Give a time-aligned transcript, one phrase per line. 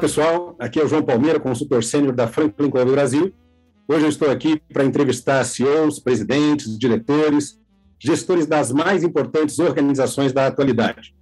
[0.00, 3.34] Pessoal, aqui é o João Palmeira, consultor sênior da Franklin Covey Brasil.
[3.86, 7.60] Hoje eu estou aqui para entrevistar CEOs, presidentes, diretores,
[7.98, 11.14] gestores das mais importantes organizações da atualidade.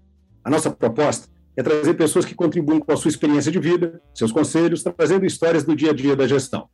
[0.44, 4.30] A nossa proposta é trazer pessoas que contribuem com a sua experiência de vida, seus
[4.30, 6.68] conselhos, trazendo histórias do dia a dia da gestão.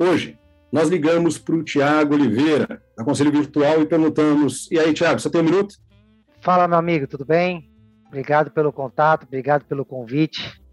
[0.00, 0.36] Hoje,
[0.72, 5.30] nós ligamos para o Tiago Oliveira, da Conselho Virtual, e perguntamos: e aí, Tiago, você
[5.30, 5.76] tem um minuto?
[6.40, 7.70] Fala, meu amigo, tudo bem?
[8.08, 10.65] Obrigado pelo contato, obrigado pelo convite.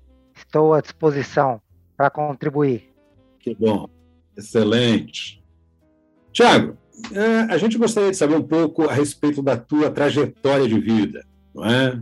[0.53, 1.59] Estou à disposição
[1.97, 2.93] para contribuir.
[3.39, 3.89] Que bom,
[4.37, 5.43] excelente.
[6.31, 6.77] Tiago,
[7.11, 11.25] é, a gente gostaria de saber um pouco a respeito da tua trajetória de vida,
[11.55, 11.99] não é?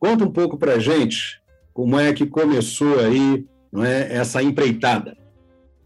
[0.00, 1.40] Conta um pouco para a gente
[1.72, 5.16] como é que começou aí, não é, essa empreitada.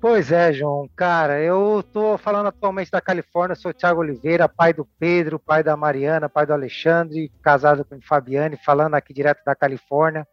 [0.01, 0.89] Pois é, João.
[0.97, 5.77] Cara, eu estou falando atualmente da Califórnia, sou Tiago Oliveira, pai do Pedro, pai da
[5.77, 10.27] Mariana, pai do Alexandre, casado com Fabiane, falando aqui direto da Califórnia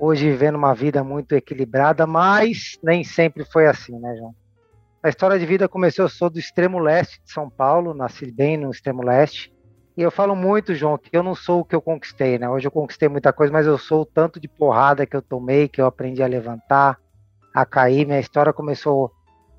[0.00, 4.34] hoje vivendo uma vida muito equilibrada, mas nem sempre foi assim, né, João?
[5.02, 8.56] A história de vida começou, eu sou do extremo leste de São Paulo, nasci bem
[8.56, 9.52] no extremo leste.
[9.96, 12.48] E eu falo muito, João, que eu não sou o que eu conquistei, né?
[12.48, 15.68] Hoje eu conquistei muita coisa, mas eu sou o tanto de porrada que eu tomei,
[15.68, 16.98] que eu aprendi a levantar,
[17.54, 18.06] a cair.
[18.06, 19.10] Minha história começou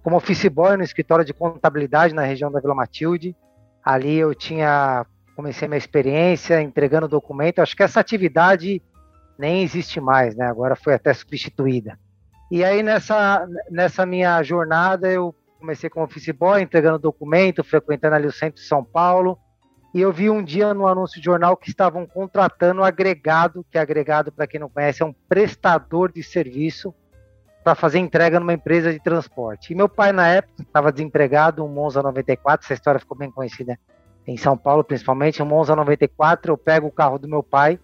[0.03, 3.35] como office boy no escritório de contabilidade na região da Vila Matilde.
[3.83, 5.05] Ali eu tinha
[5.35, 7.59] comecei minha experiência entregando documento.
[7.59, 8.81] Acho que essa atividade
[9.41, 10.45] nem existe mais, né?
[10.45, 11.99] Agora foi até substituída.
[12.51, 18.27] E aí nessa, nessa minha jornada eu comecei como office boy, entregando documento, frequentando ali
[18.27, 19.37] o centro de São Paulo.
[19.93, 24.31] E eu vi um dia no anúncio de jornal que estavam contratando agregado, que agregado,
[24.31, 26.93] para quem não conhece, é um prestador de serviço
[27.63, 29.73] para fazer entrega numa empresa de transporte.
[29.73, 33.77] E meu pai, na época, estava desempregado, um Monza 94, essa história ficou bem conhecida
[34.25, 36.53] em São Paulo, principalmente, um Monza 94.
[36.53, 37.79] Eu pego o carro do meu pai,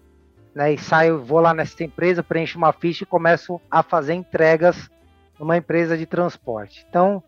[0.58, 4.90] né, e saio, vou lá nessa empresa, preencho uma ficha e começo a fazer entregas
[5.38, 6.84] numa empresa de transporte.
[6.90, 7.22] Então,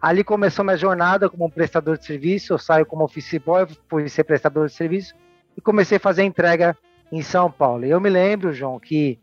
[0.00, 4.22] ali começou minha jornada como prestador de serviço, eu saio como office boy, fui ser
[4.22, 5.16] prestador de serviço
[5.56, 6.78] e comecei a fazer entrega
[7.10, 7.84] em São Paulo.
[7.84, 9.18] E eu me lembro, João, que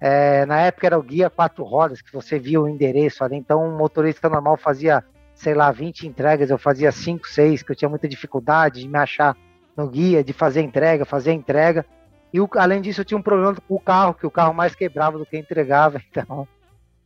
[0.00, 3.66] é, na época era o guia quatro rodas, que você via o endereço ali, então
[3.66, 5.02] um motorista normal fazia,
[5.34, 8.96] sei lá, 20 entregas, eu fazia 5, 6, que eu tinha muita dificuldade de me
[8.96, 9.36] achar
[9.76, 11.84] no guia, de fazer entrega, fazer entrega.
[12.32, 14.74] E o, além disso, eu tinha um problema com o carro, que o carro mais
[14.74, 16.00] quebrava do que entregava.
[16.10, 16.46] Então,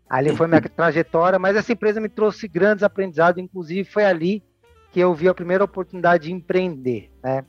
[0.08, 1.38] ali foi minha trajetória.
[1.38, 3.42] Mas essa empresa me trouxe grandes aprendizados.
[3.42, 4.42] Inclusive, foi ali
[4.90, 7.10] que eu vi a primeira oportunidade de empreender.
[7.22, 7.44] Né?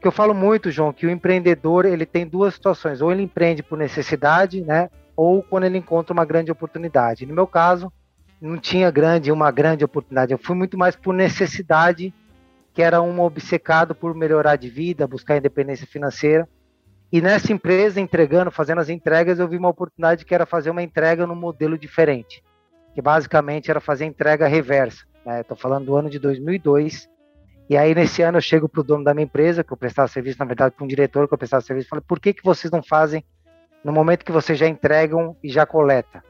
[0.00, 3.62] Que eu falo muito, João, que o empreendedor ele tem duas situações: ou ele empreende
[3.62, 4.88] por necessidade, né?
[5.14, 7.26] Ou quando ele encontra uma grande oportunidade.
[7.26, 7.92] No meu caso,
[8.40, 10.32] não tinha grande uma grande oportunidade.
[10.32, 12.14] Eu fui muito mais por necessidade,
[12.72, 16.48] que era um obcecado por melhorar de vida, buscar independência financeira.
[17.12, 20.82] E nessa empresa, entregando, fazendo as entregas, eu vi uma oportunidade que era fazer uma
[20.82, 22.42] entrega num modelo diferente,
[22.94, 25.04] que basicamente era fazer entrega reversa.
[25.40, 25.60] Estou né?
[25.60, 27.08] falando do ano de 2002.
[27.68, 30.06] E aí, nesse ano, eu chego para o dono da minha empresa, que eu prestava
[30.06, 32.44] serviço, na verdade, para um diretor que eu prestava serviço, e falei, por que, que
[32.44, 33.24] vocês não fazem
[33.84, 36.22] no momento que vocês já entregam e já coleta?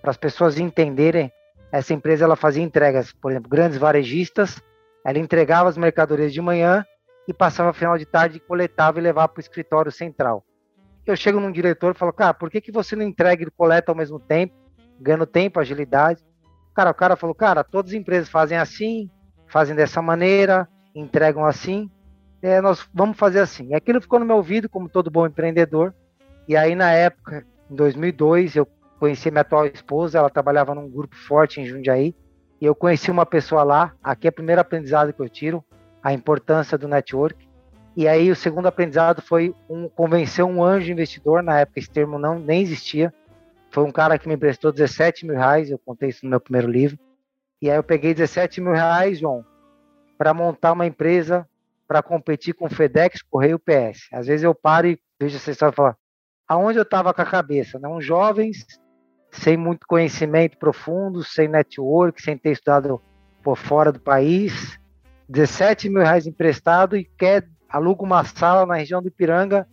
[0.00, 1.30] Para as pessoas entenderem,
[1.70, 4.62] essa empresa ela fazia entregas, por exemplo, grandes varejistas,
[5.04, 6.84] ela entregava as mercadorias de manhã
[7.26, 10.44] e passava final de tarde, coletava e levava para o escritório central.
[11.06, 13.92] Eu chego num diretor e falo, cara, por que, que você não entrega e coleta
[13.92, 14.54] ao mesmo tempo,
[15.00, 16.22] ganhando tempo, agilidade?
[16.74, 19.10] Cara, o cara falou, cara, todas as empresas fazem assim,
[19.46, 21.90] fazem dessa maneira, entregam assim,
[22.42, 23.68] é, nós vamos fazer assim.
[23.68, 25.94] E aquilo ficou no meu ouvido, como todo bom empreendedor.
[26.48, 31.16] E aí, na época, em 2002, eu conheci minha atual esposa, ela trabalhava num grupo
[31.16, 32.14] forte em Jundiaí,
[32.60, 35.64] e eu conheci uma pessoa lá, aqui é o primeiro aprendizado que eu tiro,
[36.04, 37.48] a importância do network.
[37.96, 42.18] E aí o segundo aprendizado foi um, convencer um anjo investidor, na época esse termo
[42.18, 43.12] não nem existia.
[43.70, 46.70] Foi um cara que me emprestou 17 mil reais, eu contei isso no meu primeiro
[46.70, 46.98] livro.
[47.62, 49.44] E aí eu peguei 17 mil reais, João,
[50.18, 51.48] para montar uma empresa
[51.88, 54.08] para competir com FedEx, Correio PS.
[54.12, 55.96] Às vezes eu paro e vejo essa história e falo,
[56.46, 57.78] aonde eu estava com a cabeça?
[57.78, 58.66] Uns jovens,
[59.30, 63.00] sem muito conhecimento profundo, sem network, sem ter estudado
[63.42, 64.78] por fora do país,
[65.28, 69.66] 17 mil reais emprestado e quer alugo uma sala na região do Ipiranga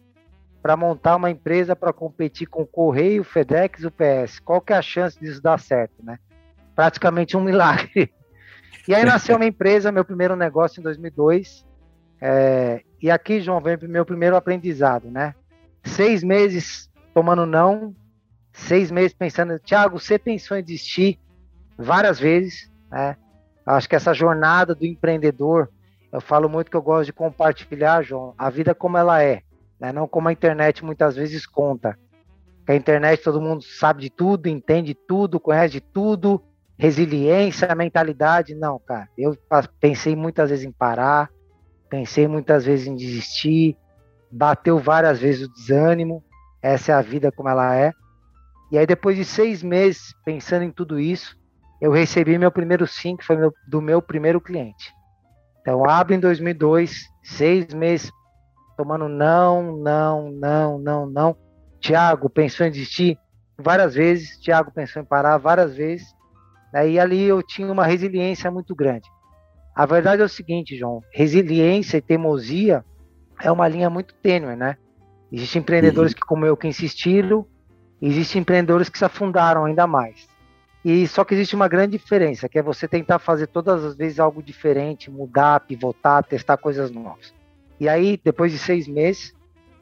[0.61, 4.39] para montar uma empresa para competir com o Correio, FedEx e o PS.
[4.39, 6.19] Qual que é a chance disso dar certo, né?
[6.75, 8.13] Praticamente um milagre.
[8.87, 11.65] E aí nasceu uma empresa, meu primeiro negócio em 2002.
[12.19, 15.33] É, e aqui, João, vem meu primeiro aprendizado, né?
[15.83, 17.95] Seis meses tomando não,
[18.53, 21.19] seis meses pensando, Thiago, você pensou em desistir
[21.77, 23.17] várias vezes, né?
[23.65, 25.69] Acho que essa jornada do empreendedor,
[26.11, 29.43] eu falo muito que eu gosto de compartilhar, João, a vida como ela é
[29.81, 29.91] né?
[29.91, 31.97] não como a internet muitas vezes conta.
[32.67, 36.41] a internet todo mundo sabe de tudo, entende tudo, conhece de tudo,
[36.77, 39.09] resiliência, mentalidade, não, cara.
[39.17, 39.35] Eu
[39.79, 41.29] pensei muitas vezes em parar,
[41.89, 43.75] pensei muitas vezes em desistir,
[44.31, 46.23] bateu várias vezes o desânimo,
[46.61, 47.91] essa é a vida como ela é.
[48.71, 51.35] E aí depois de seis meses pensando em tudo isso,
[51.81, 54.93] eu recebi meu primeiro sim, que foi meu, do meu primeiro cliente.
[55.61, 58.11] Então, abro em 2002, seis meses
[58.77, 61.37] tomando não, não, não, não, não.
[61.79, 63.17] Tiago pensou em desistir
[63.57, 66.07] várias vezes, Tiago pensou em parar várias vezes.
[66.73, 66.91] Né?
[66.91, 69.07] E ali eu tinha uma resiliência muito grande.
[69.75, 72.83] A verdade é o seguinte, João: resiliência e teimosia
[73.41, 74.77] é uma linha muito tênue, né?
[75.31, 76.19] Existem empreendedores uhum.
[76.19, 77.45] que, como eu, que insistiram,
[78.01, 80.27] existem empreendedores que se afundaram ainda mais.
[80.83, 84.19] E só que existe uma grande diferença, que é você tentar fazer todas as vezes
[84.19, 87.33] algo diferente, mudar, pivotar, testar coisas novas.
[87.79, 89.33] E aí, depois de seis meses,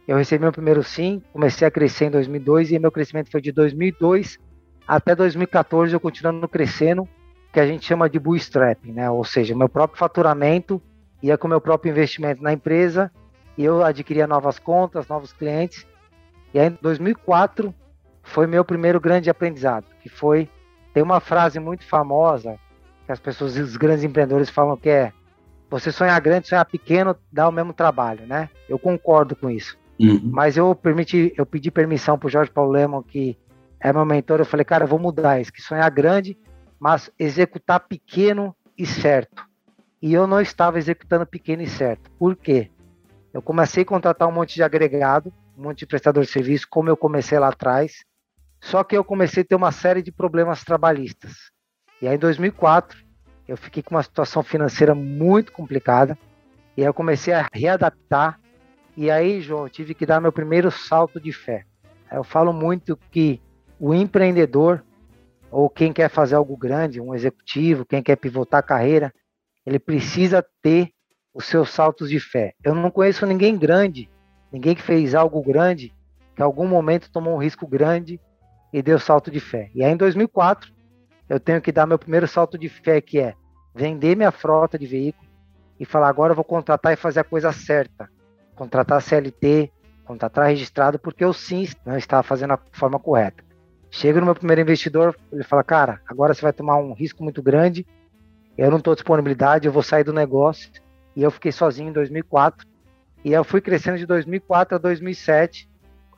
[0.07, 3.51] eu recebi meu primeiro sim, comecei a crescer em 2002 e meu crescimento foi de
[3.51, 4.39] 2002
[4.87, 7.07] até 2014, eu continuando crescendo,
[7.53, 9.07] que a gente chama de bootstrapping, né?
[9.09, 10.81] Ou seja, meu próprio faturamento
[11.21, 13.11] ia com meu próprio investimento na empresa
[13.55, 15.85] e eu adquiria novas contas, novos clientes.
[16.53, 17.71] E aí, em 2004,
[18.23, 20.49] foi meu primeiro grande aprendizado, que foi
[20.93, 22.57] tem uma frase muito famosa
[23.05, 25.11] que as pessoas, os grandes empreendedores falam que é
[25.69, 28.49] você sonhar grande, sonhar pequeno, dá o mesmo trabalho, né?
[28.67, 29.77] Eu concordo com isso.
[29.99, 30.29] Uhum.
[30.31, 33.37] Mas eu permiti, eu pedi permissão para o Jorge Paulo Lemon, que
[33.79, 36.37] é meu mentor, eu falei, cara, eu vou mudar isso, que sonhar grande,
[36.79, 39.43] mas executar pequeno e certo.
[40.01, 42.09] E eu não estava executando pequeno e certo.
[42.17, 42.69] Por quê?
[43.33, 46.89] Eu comecei a contratar um monte de agregado, um monte de prestador de serviço, como
[46.89, 48.05] eu comecei lá atrás.
[48.61, 51.33] Só que eu comecei a ter uma série de problemas trabalhistas.
[52.01, 52.97] E aí, em 2004,
[53.47, 56.17] eu fiquei com uma situação financeira muito complicada.
[56.75, 58.39] E aí eu comecei a readaptar.
[58.95, 61.65] E aí, João, eu tive que dar meu primeiro salto de fé.
[62.11, 63.41] Eu falo muito que
[63.79, 64.83] o empreendedor,
[65.49, 69.13] ou quem quer fazer algo grande, um executivo, quem quer pivotar a carreira,
[69.65, 70.91] ele precisa ter
[71.33, 72.53] os seus saltos de fé.
[72.63, 74.09] Eu não conheço ninguém grande,
[74.51, 75.93] ninguém que fez algo grande,
[76.35, 78.19] que em algum momento tomou um risco grande
[78.71, 79.69] e deu salto de fé.
[79.73, 80.71] E aí, em 2004,
[81.27, 83.33] eu tenho que dar meu primeiro salto de fé, que é
[83.73, 85.27] vender minha frota de veículo
[85.79, 88.09] e falar agora eu vou contratar e fazer a coisa certa.
[88.55, 89.71] Contratar CLT,
[90.03, 93.43] contratar registrado, porque eu sim não estava fazendo a forma correta.
[93.89, 97.41] Chega no meu primeiro investidor, ele fala, cara, agora você vai tomar um risco muito
[97.41, 97.87] grande,
[98.57, 100.69] eu não estou disponibilidade, eu vou sair do negócio.
[101.15, 102.67] E eu fiquei sozinho em 2004.
[103.23, 105.68] E eu fui crescendo de 2004 a 2007,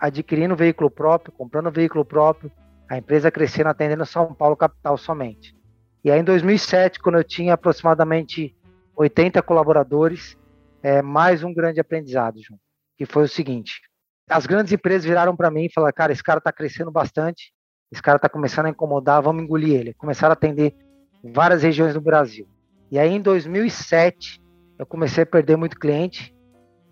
[0.02, 2.52] adquirindo veículo próprio, comprando veículo próprio,
[2.90, 5.56] a empresa crescendo, atendendo São Paulo capital somente.
[6.04, 8.56] E aí em 2007, quando eu tinha aproximadamente
[8.96, 10.36] 80 colaboradores,
[10.82, 12.60] é, mais um grande aprendizado, João,
[12.98, 13.80] que foi o seguinte:
[14.28, 17.54] as grandes empresas viraram para mim e falaram, cara, esse cara está crescendo bastante,
[17.92, 19.94] esse cara está começando a incomodar, vamos engolir ele.
[19.94, 20.76] Começaram a atender
[21.24, 22.48] várias regiões do Brasil.
[22.90, 24.42] E aí em 2007,
[24.80, 26.36] eu comecei a perder muito cliente,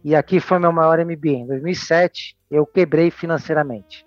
[0.03, 1.29] e aqui foi meu maior MBA.
[1.29, 4.05] Em 2007, eu quebrei financeiramente.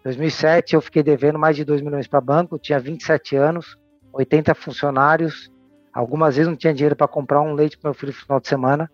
[0.00, 3.76] Em 2007, eu fiquei devendo mais de 2 milhões para banco, tinha 27 anos,
[4.12, 5.50] 80 funcionários.
[5.92, 8.48] Algumas vezes não tinha dinheiro para comprar um leite para meu filho no final de
[8.48, 8.90] semana.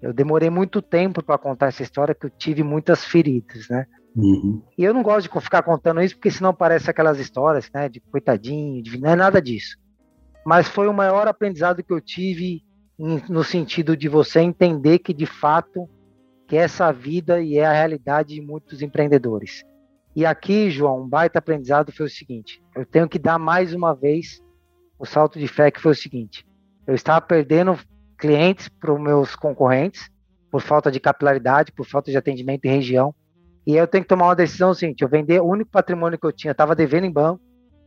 [0.00, 3.86] Eu demorei muito tempo para contar essa história, que eu tive muitas feridas, né?
[4.14, 4.62] Uhum.
[4.76, 7.88] E eu não gosto de ficar contando isso, porque senão parece aquelas histórias, né?
[7.88, 9.00] De coitadinho, de...
[9.00, 9.76] não é nada disso.
[10.44, 12.62] Mas foi o maior aprendizado que eu tive
[12.98, 15.88] no sentido de você entender que, de fato,
[16.52, 19.64] que essa vida e é a realidade de muitos empreendedores.
[20.14, 23.94] E aqui, João, um baita aprendizado foi o seguinte: eu tenho que dar mais uma
[23.94, 24.38] vez
[24.98, 26.46] o salto de fé que foi o seguinte:
[26.86, 27.78] eu estava perdendo
[28.18, 30.10] clientes para os meus concorrentes
[30.50, 33.14] por falta de capilaridade, por falta de atendimento em região.
[33.66, 36.32] E eu tenho que tomar uma decisão seguinte: eu vender o único patrimônio que eu
[36.32, 37.40] tinha, estava devendo em banco.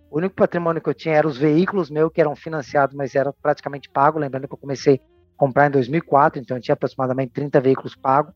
[0.09, 3.31] O único patrimônio que eu tinha eram os veículos meus que eram financiados, mas eram
[3.43, 4.19] praticamente pagos.
[4.19, 8.33] Lembrando que eu comecei a comprar em 2004, então eu tinha aproximadamente 30 veículos pagos.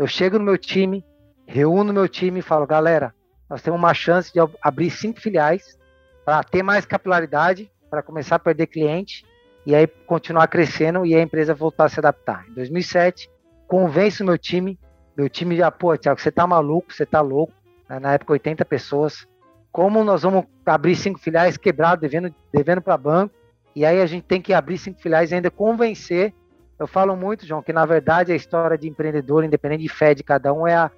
[0.00, 1.04] Eu chego no meu time,
[1.46, 3.14] reúno meu time e falo: galera,
[3.50, 5.78] nós temos uma chance de abrir cinco filiais
[6.24, 9.26] para ter mais capilaridade para começar a perder cliente
[9.66, 12.46] e aí continuar crescendo e a empresa voltar a se adaptar.
[12.48, 13.30] Em 2007,
[13.68, 14.80] convenço meu time.
[15.14, 17.52] Meu time já, pô, Thiago, você tá maluco, você tá louco.
[17.86, 19.28] Na época, 80 pessoas.
[19.70, 23.34] Como nós vamos abrir cinco filiais quebrado, devendo, devendo para banco?
[23.76, 26.32] E aí a gente tem que abrir cinco filiais e ainda convencer.
[26.80, 30.24] Eu falo muito, João, que na verdade a história de empreendedor, independente de fé de
[30.24, 30.90] cada um, é a,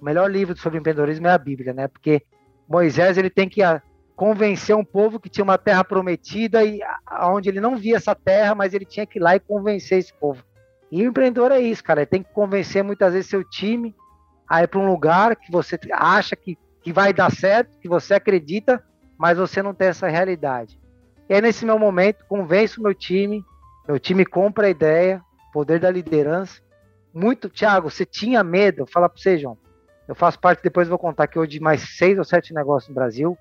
[0.00, 1.86] o melhor livro sobre empreendedorismo é a Bíblia, né?
[1.86, 2.22] Porque
[2.66, 3.82] Moisés ele tem que ah,
[4.16, 8.54] convencer um povo que tinha uma terra prometida e aonde ele não via essa terra,
[8.54, 10.42] mas ele tinha que ir lá e convencer esse povo.
[10.90, 12.00] E o empreendedor é isso, cara.
[12.00, 13.94] Ele tem que convencer muitas vezes seu time
[14.48, 18.14] a ir para um lugar que você acha que, que vai dar certo, que você
[18.14, 18.82] acredita,
[19.18, 20.80] mas você não tem essa realidade.
[21.28, 23.44] E aí, nesse meu momento, convenço o meu time,
[23.88, 26.60] meu time compra a ideia, poder da liderança.
[27.12, 28.86] Muito, Thiago, você tinha medo?
[28.86, 29.56] Fala para você, João.
[30.06, 32.94] Eu faço parte, depois vou contar que hoje de mais seis ou sete negócios no
[32.94, 33.36] Brasil.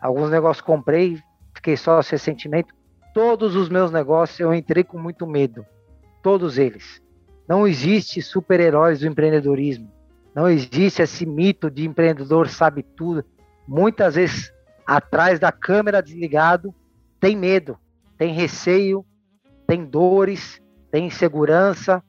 [0.00, 1.18] Alguns negócios comprei,
[1.54, 2.68] fiquei só recentemente.
[3.14, 5.64] Todos os meus negócios eu entrei com muito medo
[6.22, 7.02] todos eles.
[7.46, 9.90] Não existe super-heróis do empreendedorismo.
[10.34, 13.24] Não existe esse mito de empreendedor sabe tudo.
[13.68, 14.52] Muitas vezes,
[14.86, 16.74] atrás da câmera desligado,
[17.20, 17.78] tem medo,
[18.16, 19.04] tem receio,
[19.72, 20.60] tem dores,
[20.90, 22.02] tem insegurança.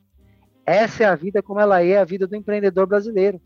[0.66, 3.40] Essa é a vida como ela é, a vida do empreendedor brasileiro.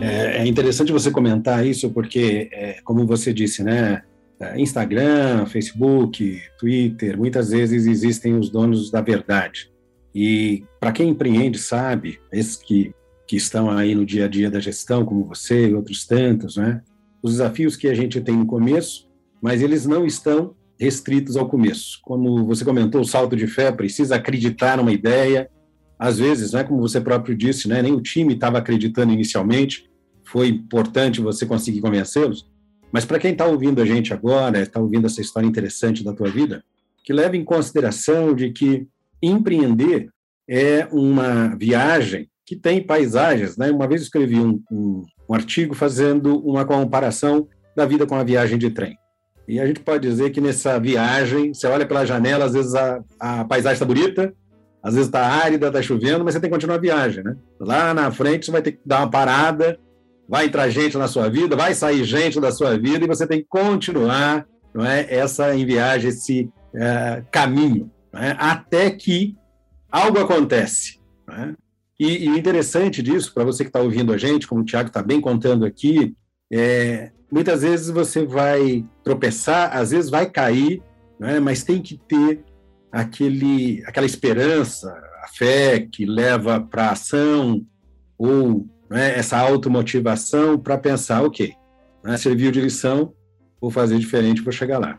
[0.00, 4.04] É interessante você comentar isso porque, é, como você disse, né?
[4.38, 9.72] É, Instagram, Facebook, Twitter, muitas vezes existem os donos da verdade.
[10.14, 12.94] E para quem empreende sabe, esses que,
[13.26, 16.82] que estão aí no dia a dia da gestão, como você e outros tantos, né?
[17.22, 19.08] Os desafios que a gente tem no começo,
[19.42, 21.98] mas eles não estão restritos ao começo.
[22.02, 25.50] Como você comentou, o salto de fé precisa acreditar numa ideia.
[25.98, 29.90] Às vezes, né, como você próprio disse, né, nem o time estava acreditando inicialmente,
[30.24, 32.46] foi importante você conseguir convencê-los,
[32.92, 36.28] mas para quem está ouvindo a gente agora, está ouvindo essa história interessante da tua
[36.28, 36.62] vida,
[37.02, 38.86] que leve em consideração de que
[39.22, 40.10] empreender
[40.48, 43.56] é uma viagem que tem paisagens.
[43.56, 43.70] Né?
[43.70, 48.56] Uma vez escrevi um, um, um artigo fazendo uma comparação da vida com a viagem
[48.56, 48.96] de trem.
[49.48, 53.00] E a gente pode dizer que nessa viagem, você olha pela janela, às vezes a,
[53.20, 54.34] a paisagem está bonita,
[54.82, 57.22] às vezes está árida, está chovendo, mas você tem que continuar a viagem.
[57.22, 57.36] Né?
[57.60, 59.78] Lá na frente você vai ter que dar uma parada
[60.28, 63.40] vai entrar gente na sua vida, vai sair gente da sua vida e você tem
[63.40, 69.34] que continuar não é, essa em viagem, esse é, caminho, é, até que
[69.90, 71.00] algo acontece.
[71.30, 71.54] É?
[71.98, 75.02] E, o interessante disso, para você que está ouvindo a gente, como o Tiago está
[75.02, 76.14] bem contando aqui,
[76.52, 80.82] é, muitas vezes você vai tropeçar, às vezes vai cair,
[81.20, 82.44] é, mas tem que ter
[82.92, 84.90] aquele, aquela esperança,
[85.22, 87.64] a fé que leva para a ação,
[88.18, 91.54] ou né, essa automotivação para pensar, ok,
[92.04, 93.12] né, serviu de lição,
[93.60, 94.98] vou fazer diferente, vou chegar lá.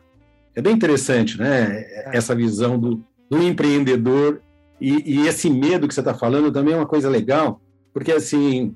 [0.55, 4.41] É bem interessante, né, essa visão do, do empreendedor
[4.79, 7.61] e, e, esse medo que você está falando também é uma coisa legal,
[7.93, 8.75] porque assim,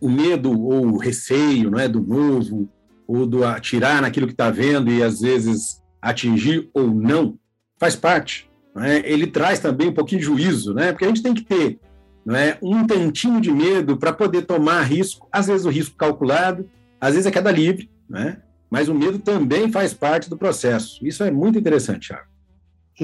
[0.00, 2.68] o medo ou o receio, não é, do novo,
[3.06, 7.38] ou do atirar naquilo que está vendo e às vezes atingir ou não,
[7.78, 8.50] faz parte.
[8.76, 9.12] É?
[9.12, 10.92] Ele traz também um pouquinho de juízo, né?
[10.92, 11.78] Porque a gente tem que ter
[12.24, 12.56] não é?
[12.62, 16.68] um tantinho de medo para poder tomar risco, às vezes o risco calculado,
[17.00, 18.40] às vezes é queda livre, né?
[18.70, 21.04] mas o medo também faz parte do processo.
[21.06, 22.31] Isso é muito interessante, Thiago.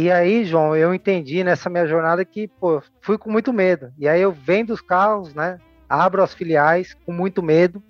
[0.01, 3.93] E aí, João, eu entendi nessa minha jornada que, pô, fui com muito medo.
[3.99, 5.59] E aí eu vendo os carros, né?
[5.89, 7.83] Abro as filiais com muito medo,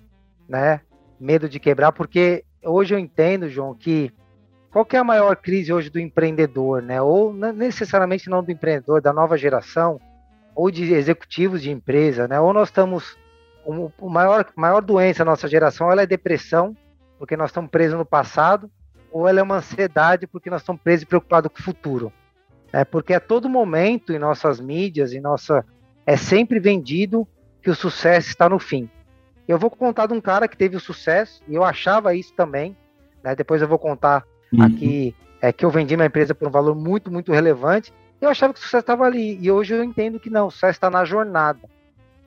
[0.47, 0.81] né?
[1.19, 4.11] Medo de quebrar, porque hoje eu entendo, João, que
[4.71, 6.99] qual que é a maior crise hoje do empreendedor, né?
[6.99, 10.01] Ou necessariamente não do empreendedor, da nova geração,
[10.55, 12.39] ou de executivos de empresa, né?
[12.39, 13.19] Ou nós estamos
[13.63, 16.75] o, maior maior doença da nossa geração ela é depressão,
[17.19, 18.67] porque nós estamos presos no passado,
[19.11, 22.11] ou ela é uma ansiedade porque nós estamos presos e preocupados com o futuro.
[22.71, 25.65] É porque a todo momento em nossas mídias, em nossa
[26.05, 27.27] é sempre vendido
[27.61, 28.89] que o sucesso está no fim.
[29.47, 32.77] Eu vou contar de um cara que teve o sucesso e eu achava isso também.
[33.23, 33.35] Né?
[33.35, 34.23] Depois eu vou contar
[34.53, 34.63] uhum.
[34.63, 37.93] aqui é, que eu vendi minha empresa por um valor muito, muito relevante.
[38.21, 40.71] Eu achava que o sucesso estava ali, e hoje eu entendo que não, o sucesso
[40.71, 41.61] está na jornada.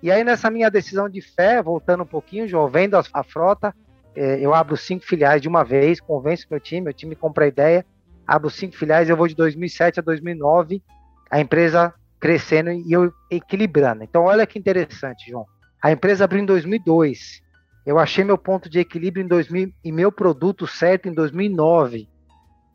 [0.03, 3.75] E aí, nessa minha decisão de fé, voltando um pouquinho, João, vendo a, a frota,
[4.15, 7.85] eu abro cinco filiais de uma vez, convenço meu time, meu time compra a ideia,
[8.27, 10.83] abro cinco filiais, eu vou de 2007 a 2009,
[11.31, 14.05] a empresa crescendo e eu equilibrando.
[14.05, 15.47] Então, olha que interessante, João.
[15.83, 17.43] A empresa abriu em 2002,
[17.85, 22.09] eu achei meu ponto de equilíbrio em 2000 e meu produto certo em 2009.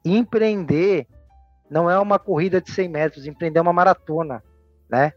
[0.03, 1.07] Empreender
[1.69, 4.43] não é uma corrida de 100 metros, empreender é uma maratona,
[4.89, 5.13] né?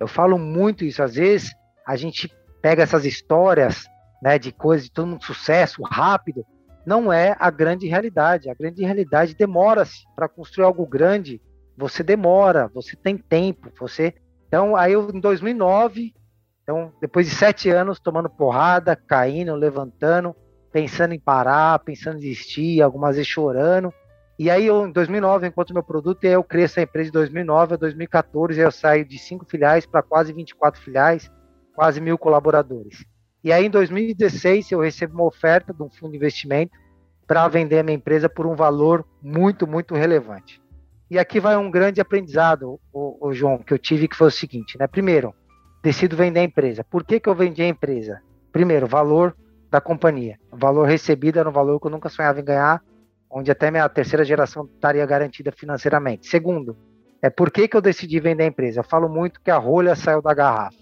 [0.00, 1.52] Eu falo muito isso, às vezes
[1.86, 3.86] a gente pega essas histórias,
[4.24, 6.46] né, de coisas de todo mundo sucesso, rápido,
[6.86, 8.48] não é a grande realidade.
[8.48, 11.42] A grande realidade demora-se para construir algo grande.
[11.76, 14.14] Você demora, você tem tempo, você.
[14.48, 16.14] Então, aí eu, em 2009,
[16.62, 20.34] então depois de sete anos tomando porrada, caindo, levantando,
[20.72, 23.92] pensando em parar, pensando em desistir, algumas vezes chorando.
[24.38, 27.76] E aí, eu, em 2009, enquanto meu produto, eu cresço a empresa de 2009 a
[27.76, 31.30] 2014, eu saio de cinco filiais para quase 24 filiais,
[31.74, 33.04] quase mil colaboradores.
[33.44, 36.72] E aí, em 2016, eu recebo uma oferta de um fundo de investimento
[37.26, 40.62] para vender a minha empresa por um valor muito, muito relevante.
[41.10, 44.78] E aqui vai um grande aprendizado, o, João, que eu tive, que foi o seguinte,
[44.78, 44.86] né?
[44.86, 45.34] Primeiro,
[45.82, 46.82] decido vender a empresa.
[46.82, 48.22] Por que, que eu vendi a empresa?
[48.50, 49.36] Primeiro, valor
[49.70, 50.38] da companhia.
[50.50, 52.82] O valor recebido era um valor que eu nunca sonhava em ganhar,
[53.30, 56.28] onde até minha terceira geração estaria garantida financeiramente.
[56.28, 56.78] Segundo,
[57.20, 58.80] é por que, que eu decidi vender a empresa?
[58.80, 60.78] Eu falo muito que a rolha saiu da garrafa.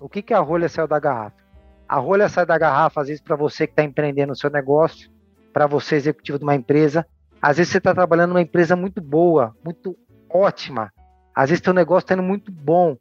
[0.00, 1.49] O que, que a rolha saiu da garrafa?
[1.90, 5.10] A rolha sai da garrafa, às vezes, para você que está empreendendo o seu negócio,
[5.52, 7.04] para você, executivo de uma empresa.
[7.42, 9.98] Às vezes, você está trabalhando numa empresa muito boa, muito
[10.32, 10.92] ótima.
[11.34, 12.96] Às vezes, seu negócio está indo muito bom.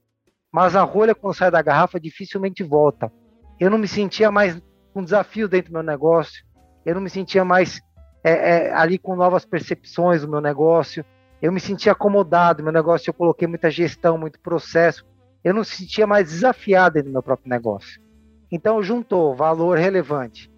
[0.52, 3.12] Mas a rolha, quando sai da garrafa, dificilmente volta.
[3.60, 4.60] Eu não me sentia mais
[4.92, 6.44] com desafio dentro do meu negócio.
[6.84, 7.80] Eu não me sentia mais
[8.24, 11.06] é, é, ali com novas percepções do meu negócio.
[11.40, 12.64] Eu me sentia acomodado.
[12.64, 15.06] Meu negócio, eu coloquei muita gestão, muito processo.
[15.44, 18.09] Eu não me sentia mais desafiado dentro do meu próprio negócio.
[18.52, 20.52] Então, juntou valor relevante,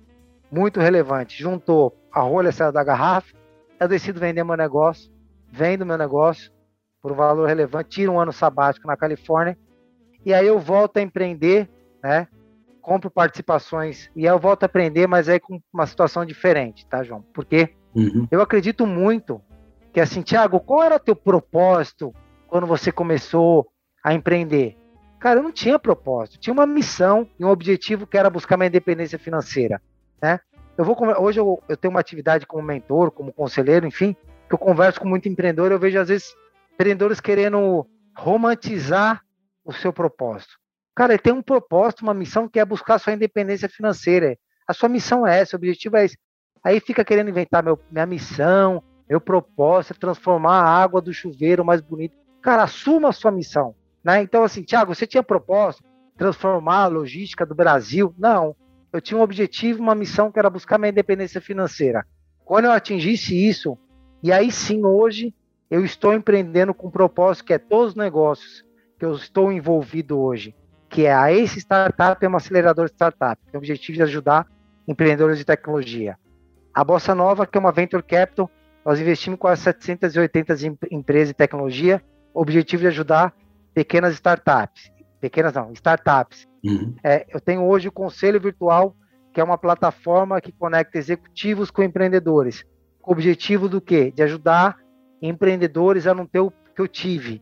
[0.51, 3.33] muito relevante, juntou a rolha saiu da garrafa,
[3.79, 5.11] eu decido vender meu negócio,
[5.51, 6.51] vendo meu negócio
[7.01, 9.57] por um valor relevante, tiro um ano sabático na Califórnia,
[10.25, 11.69] e aí eu volto a empreender,
[12.03, 12.27] né?
[12.81, 17.23] compro participações e eu volto a aprender, mas aí com uma situação diferente, tá, João?
[17.33, 18.27] Porque uhum.
[18.29, 19.41] eu acredito muito
[19.93, 22.13] que assim, Tiago, qual era teu propósito
[22.47, 23.67] quando você começou
[24.03, 24.77] a empreender?
[25.21, 28.67] Cara, eu não tinha propósito, tinha uma missão e um objetivo que era buscar minha
[28.67, 29.79] independência financeira,
[30.19, 30.39] né?
[30.75, 34.15] Eu vou hoje eu, eu tenho uma atividade como mentor, como conselheiro, enfim,
[34.49, 36.35] que eu converso com muito empreendedor, eu vejo às vezes
[36.73, 37.85] empreendedores querendo
[38.17, 39.21] romantizar
[39.63, 40.53] o seu propósito.
[40.95, 44.35] Cara, ele tem um propósito, uma missão que é buscar sua independência financeira.
[44.67, 46.17] A sua missão é essa, o objetivo é esse.
[46.63, 51.79] Aí fica querendo inventar meu, minha missão, meu propósito transformar a água do chuveiro mais
[51.79, 52.17] bonito.
[52.41, 53.75] Cara, assuma a sua missão.
[54.03, 54.21] Né?
[54.21, 55.83] Então, assim, Tiago, você tinha propósito
[56.17, 58.13] transformar a logística do Brasil?
[58.17, 58.55] Não.
[58.91, 62.05] Eu tinha um objetivo, uma missão que era buscar minha independência financeira.
[62.43, 63.77] Quando eu atingisse isso,
[64.21, 65.33] e aí sim, hoje,
[65.69, 68.65] eu estou empreendendo com um propósito que é todos os negócios
[68.99, 70.53] que eu estou envolvido hoje
[70.91, 74.45] que é a Ace Startup, é um acelerador de startup, tem o objetivo de ajudar
[74.85, 76.17] empreendedores de tecnologia.
[76.73, 78.51] A Bossa Nova, que é uma venture capital,
[78.85, 80.53] nós investimos em quase 780
[80.91, 83.33] empresas de tecnologia, objetivo de ajudar
[83.73, 86.47] pequenas startups, pequenas não, startups.
[86.63, 86.95] Uhum.
[87.03, 88.95] É, eu tenho hoje o Conselho Virtual,
[89.33, 92.65] que é uma plataforma que conecta executivos com empreendedores,
[93.01, 94.11] com o objetivo do quê?
[94.11, 94.77] De ajudar
[95.21, 97.41] empreendedores a não ter o que eu tive,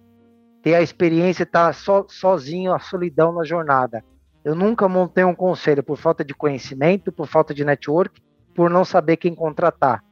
[0.61, 4.03] ter a experiência de estar so, sozinho, a solidão na jornada.
[4.43, 8.21] Eu nunca montei um conselho por falta de conhecimento, por falta de network,
[8.55, 10.03] por não saber quem contratar.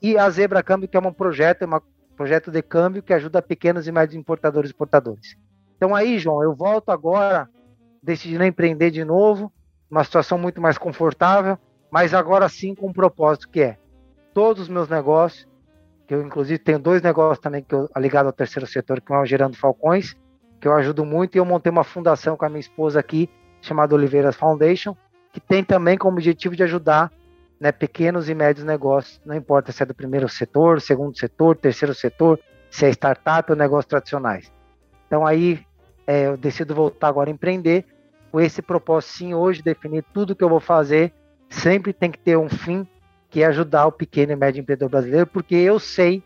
[0.00, 1.80] E a Zebra Câmbio, que é um projeto, é um
[2.16, 5.36] projeto de câmbio que ajuda pequenos e médios importadores e exportadores.
[5.76, 7.48] Então aí, João, eu volto agora,
[8.02, 9.52] decidindo empreender de novo,
[9.90, 11.58] uma situação muito mais confortável,
[11.90, 13.78] mas agora sim com um propósito que é
[14.34, 15.46] todos os meus negócios
[16.06, 19.18] que eu inclusive tenho dois negócios também que eu ligado ao terceiro setor, que é
[19.18, 20.16] o Gerando Falcões,
[20.60, 23.28] que eu ajudo muito, e eu montei uma fundação com a minha esposa aqui,
[23.60, 24.96] chamada Oliveiras Foundation,
[25.32, 27.10] que tem também como objetivo de ajudar
[27.58, 31.94] né, pequenos e médios negócios, não importa se é do primeiro setor, segundo setor, terceiro
[31.94, 32.38] setor,
[32.70, 34.52] se é startup ou negócios tradicionais.
[35.06, 35.64] Então aí
[36.06, 37.84] é, eu decido voltar agora a empreender
[38.30, 41.12] com esse propósito sim hoje, definir tudo que eu vou fazer,
[41.48, 42.86] sempre tem que ter um fim
[43.30, 46.22] que é ajudar o pequeno e médio empreendedor brasileiro, porque eu sei,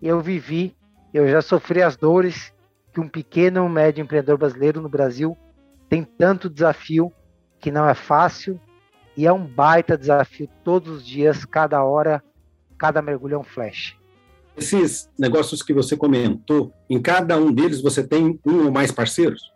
[0.00, 0.76] eu vivi,
[1.12, 2.52] eu já sofri as dores
[2.92, 5.36] que um pequeno e médio empreendedor brasileiro no Brasil
[5.88, 7.12] tem tanto desafio
[7.58, 8.60] que não é fácil
[9.16, 12.22] e é um baita desafio todos os dias, cada hora,
[12.78, 13.96] cada mergulho é um flash.
[14.56, 19.52] Esses negócios que você comentou, em cada um deles você tem um ou mais parceiros?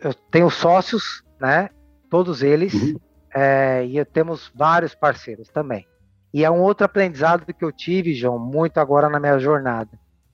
[0.00, 1.68] Eu tenho sócios, né?
[2.08, 2.96] Todos eles, uhum.
[3.34, 5.86] é, e temos vários parceiros também.
[6.32, 9.90] E é um outro aprendizado que eu tive, João, muito agora na minha jornada.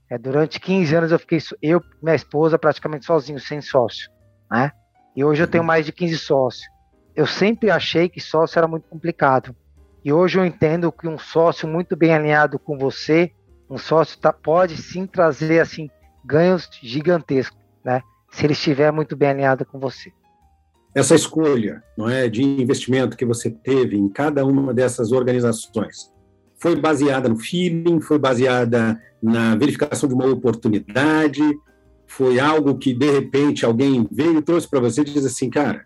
[0.09, 4.11] É, durante 15 anos eu fiquei, eu minha esposa, praticamente sozinho, sem sócio,
[4.51, 4.71] né?
[5.17, 5.69] E hoje eu tenho uhum.
[5.69, 6.67] mais de 15 sócios.
[7.15, 9.57] Eu sempre achei que sócio era muito complicado.
[10.05, 13.33] E hoje eu entendo que um sócio muito bem alinhado com você,
[13.69, 15.91] um sócio tá, pode sim trazer assim
[16.25, 18.03] ganhos gigantescos, né?
[18.31, 20.13] Se ele estiver muito bem alinhado com você
[20.97, 26.11] essa escolha não é, de investimento que você teve em cada uma dessas organizações,
[26.59, 31.43] foi baseada no feeling, foi baseada na verificação de uma oportunidade,
[32.07, 35.85] foi algo que de repente alguém veio e trouxe para você e diz assim, cara,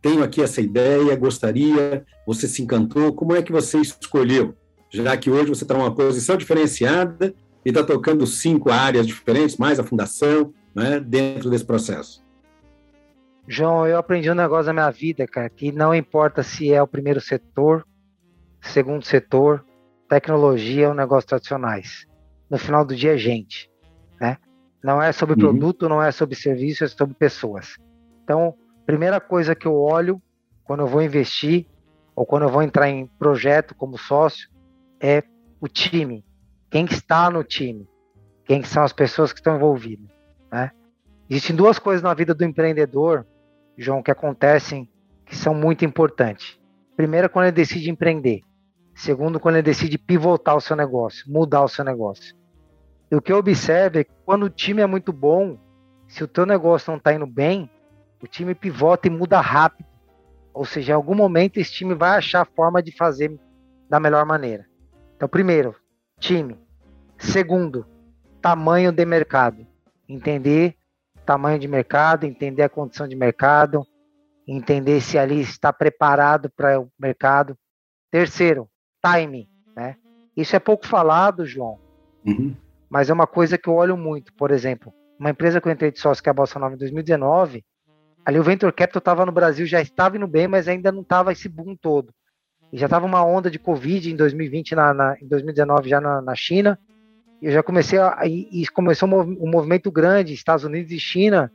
[0.00, 4.56] tenho aqui essa ideia, gostaria, você se encantou, como é que você escolheu?
[4.90, 9.78] Já que hoje você está numa posição diferenciada e está tocando cinco áreas diferentes, mais
[9.78, 12.24] a fundação, né, dentro desse processo.
[13.48, 16.86] João, eu aprendi um negócio na minha vida, cara, que não importa se é o
[16.86, 17.86] primeiro setor,
[18.60, 19.64] segundo setor,
[20.08, 22.06] tecnologia ou negócios tradicionais.
[22.50, 23.70] No final do dia é gente,
[24.20, 24.36] né?
[24.82, 25.40] Não é sobre uhum.
[25.40, 27.76] produto, não é sobre serviço, é sobre pessoas.
[28.22, 30.20] Então, primeira coisa que eu olho
[30.64, 31.66] quando eu vou investir
[32.14, 34.48] ou quando eu vou entrar em projeto como sócio
[35.00, 35.22] é
[35.60, 36.24] o time.
[36.70, 37.88] Quem está no time?
[38.44, 40.08] Quem são as pessoas que estão envolvidas,
[40.52, 40.70] né?
[41.28, 43.26] Existem duas coisas na vida do empreendedor,
[43.76, 44.88] João, que acontecem
[45.24, 46.58] que são muito importantes.
[46.96, 48.42] Primeiro, quando ele decide empreender.
[48.94, 52.34] Segundo, quando ele decide pivotar o seu negócio, mudar o seu negócio.
[53.10, 55.58] E o que eu observo é que quando o time é muito bom,
[56.08, 57.68] se o teu negócio não está indo bem,
[58.22, 59.86] o time pivota e muda rápido.
[60.54, 63.38] Ou seja, em algum momento esse time vai achar a forma de fazer
[63.90, 64.66] da melhor maneira.
[65.16, 65.74] Então, primeiro,
[66.20, 66.58] time.
[67.18, 67.86] Segundo,
[68.40, 69.66] tamanho de mercado.
[70.08, 70.76] Entender
[71.26, 73.84] tamanho de mercado, entender a condição de mercado,
[74.46, 77.58] entender se ali está preparado para o mercado.
[78.10, 78.68] Terceiro,
[79.04, 79.96] time, né?
[80.36, 81.80] Isso é pouco falado, João,
[82.24, 82.54] uhum.
[82.88, 84.32] mas é uma coisa que eu olho muito.
[84.34, 86.78] Por exemplo, uma empresa que eu entrei de sócio, que é a Bossa Nova, em
[86.78, 87.64] 2019,
[88.24, 91.32] ali o Venture Capital estava no Brasil, já estava indo bem, mas ainda não estava
[91.32, 92.14] esse boom todo.
[92.76, 96.20] E já estava uma onda de Covid em 2020, na, na em 2019 já na,
[96.20, 96.78] na China,
[97.40, 101.50] eu já comecei a, e, e começou um, movimento grande, Estados Unidos e China,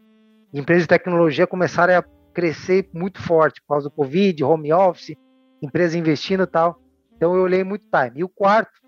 [0.51, 2.03] empresas de tecnologia começaram a
[2.33, 5.15] crescer muito forte por causa do Covid, home office,
[5.61, 6.81] empresas investindo e tal.
[7.15, 8.21] Então eu olhei muito time.
[8.21, 8.81] E o quarto,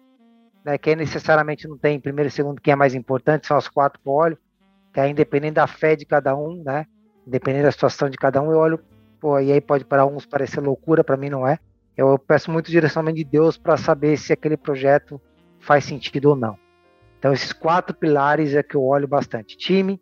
[0.66, 4.02] né, que necessariamente não tem primeiro e segundo, que é mais importante, são as quatro
[4.06, 4.40] olho,
[4.92, 6.88] que é independente da fé de cada um, né?
[7.28, 8.80] Independente da situação de cada um, eu olho,
[9.20, 11.60] pô, e aí pode para uns parecer loucura, para mim não é.
[11.96, 15.22] Eu, peço muito direcionamento de Deus para saber se aquele projeto
[15.60, 16.58] faz sentido ou não.
[17.20, 20.02] Então esses quatro pilares é que eu olho bastante: time,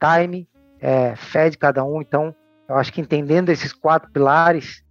[0.00, 0.48] time,
[0.80, 2.00] é, fé de cada um.
[2.00, 2.34] Então
[2.68, 4.82] eu acho que entendendo esses quatro pilares,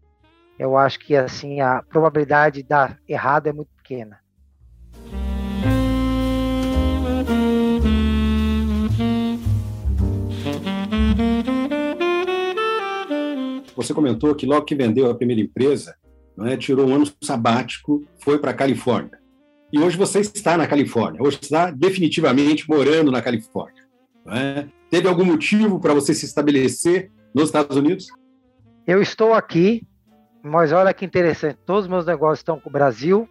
[0.58, 4.20] eu acho que assim a probabilidade de dar errado é muito pequena.
[13.76, 15.96] Você comentou que logo que vendeu a primeira empresa,
[16.46, 19.20] é, tirou um ano sabático, foi para a Califórnia.
[19.72, 23.84] E hoje você está na Califórnia, hoje está definitivamente morando na Califórnia.
[24.30, 24.68] É?
[24.90, 28.08] Teve algum motivo para você se estabelecer nos Estados Unidos?
[28.86, 29.86] Eu estou aqui
[30.48, 33.28] mas olha que interessante, todos os meus negócios estão com o Brasil.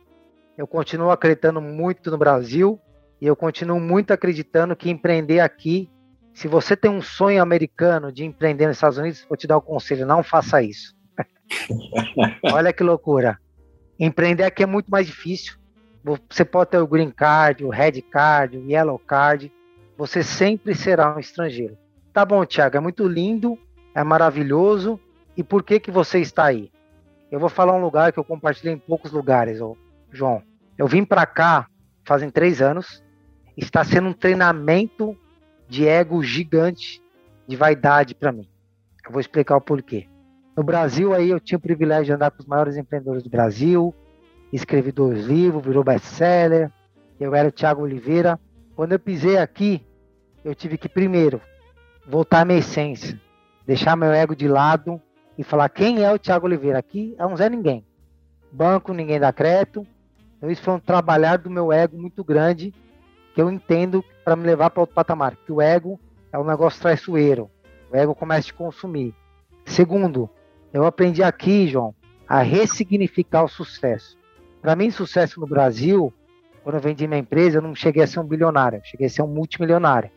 [0.56, 2.80] Eu continuo acreditando muito no Brasil
[3.20, 5.90] e eu continuo muito acreditando que empreender aqui,
[6.34, 9.60] se você tem um sonho americano de empreender nos Estados Unidos, vou te dar o
[9.60, 10.94] um conselho, não faça isso.
[12.52, 13.38] olha que loucura.
[13.98, 15.56] Empreender aqui é muito mais difícil.
[16.30, 19.52] Você pode ter o green card, o red card, o yellow card.
[19.96, 21.76] Você sempre será um estrangeiro.
[22.12, 23.58] Tá bom, Thiago, é muito lindo,
[23.94, 25.00] é maravilhoso.
[25.36, 26.70] E por que que você está aí?
[27.30, 29.76] Eu vou falar um lugar que eu compartilhei em poucos lugares, ô,
[30.12, 30.42] João.
[30.78, 31.66] Eu vim para cá
[32.04, 33.02] fazem três anos.
[33.56, 35.16] Está sendo um treinamento
[35.68, 37.02] de ego gigante,
[37.48, 38.48] de vaidade para mim.
[39.04, 40.06] Eu vou explicar o porquê.
[40.56, 43.94] No Brasil aí eu tinha o privilégio de andar com os maiores empreendedores do Brasil,
[44.50, 46.72] escrevi dois livros, virou best-seller.
[47.20, 48.40] Eu era o Thiago Oliveira.
[48.74, 49.86] Quando eu pisei aqui,
[50.42, 51.42] eu tive que primeiro
[52.08, 53.20] voltar à minha essência,
[53.66, 55.00] deixar meu ego de lado
[55.36, 56.78] e falar quem é o Thiago Oliveira.
[56.78, 57.84] Aqui é um Zé Ninguém.
[58.50, 59.86] Banco, ninguém dá crédito.
[60.38, 62.72] Então, isso foi um trabalhar do meu ego muito grande,
[63.34, 65.36] que eu entendo para me levar para outro patamar.
[65.36, 66.00] Que o ego
[66.32, 67.50] é um negócio traiçoeiro.
[67.92, 69.14] O ego começa a te consumir.
[69.66, 70.30] Segundo,
[70.76, 71.94] eu aprendi aqui, João,
[72.28, 74.16] a ressignificar o sucesso.
[74.60, 76.12] Para mim, sucesso no Brasil,
[76.62, 79.22] quando eu vendi minha empresa, eu não cheguei a ser um bilionário, cheguei a ser
[79.22, 80.10] um multimilionário.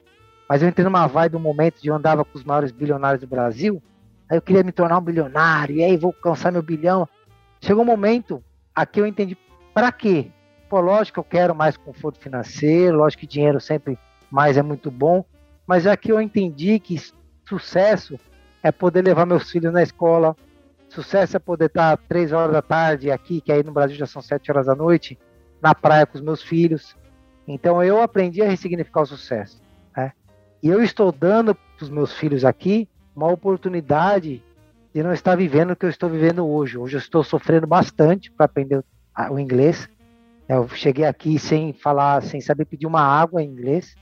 [0.48, 3.28] Mas eu entrei numa vibe do momento de eu andava com os maiores bilionários do
[3.28, 3.82] Brasil,
[4.30, 7.10] Aí eu queria me tornar um bilionário, e aí vou alcançar meu bilhão.
[7.60, 8.44] Chegou um momento
[8.76, 9.36] aqui eu entendi
[9.74, 10.30] para quê?
[10.70, 13.98] Pô, lógico que eu quero mais conforto financeiro, lógico que dinheiro sempre
[14.30, 15.26] mais é muito bom,
[15.66, 16.96] mas aqui eu entendi que
[17.48, 18.20] sucesso
[18.62, 20.36] é poder levar meus filhos na escola,
[20.90, 24.22] sucesso é poder estar três horas da tarde aqui, que aí no Brasil já são
[24.22, 25.18] sete horas da noite,
[25.62, 26.96] na praia com os meus filhos.
[27.48, 29.62] Então eu aprendi a ressignificar o sucesso.
[29.96, 30.12] Né?
[30.62, 34.44] E eu estou dando para os meus filhos aqui uma oportunidade
[34.94, 36.78] de não estar vivendo o que eu estou vivendo hoje.
[36.78, 38.84] Hoje eu estou sofrendo bastante para aprender
[39.30, 39.88] o inglês.
[40.48, 43.96] Eu cheguei aqui sem falar, sem saber pedir uma água em inglês.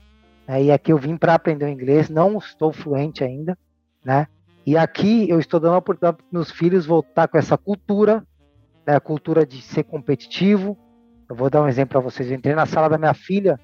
[0.46, 0.64] Né?
[0.64, 3.56] E aqui eu vim para aprender o inglês, não estou fluente ainda,
[4.02, 4.26] né?
[4.68, 8.22] E aqui eu estou dando a oportunidade para meus filhos voltar com essa cultura,
[8.86, 8.96] né?
[8.96, 10.76] a cultura de ser competitivo.
[11.26, 12.30] Eu vou dar um exemplo para vocês.
[12.30, 13.58] Eu entrei na sala da minha filha,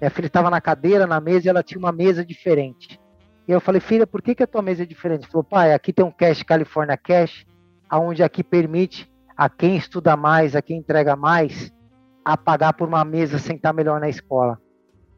[0.00, 2.98] minha filha estava na cadeira, na mesa, e ela tinha uma mesa diferente.
[3.46, 5.24] E eu falei, filha, por que, que a tua mesa é diferente?
[5.24, 7.44] Ela falou, pai, aqui tem um Cash California Cash,
[7.86, 9.06] aonde aqui permite
[9.36, 11.70] a quem estuda mais, a quem entrega mais,
[12.24, 14.58] a pagar por uma mesa sentar melhor na escola.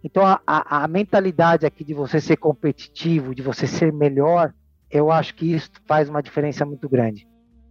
[0.02, 4.52] Então a, a, a, mentalidade aqui de você ser competitivo, de você ser melhor,
[4.90, 7.28] eu acho que isso faz uma diferença muito grande.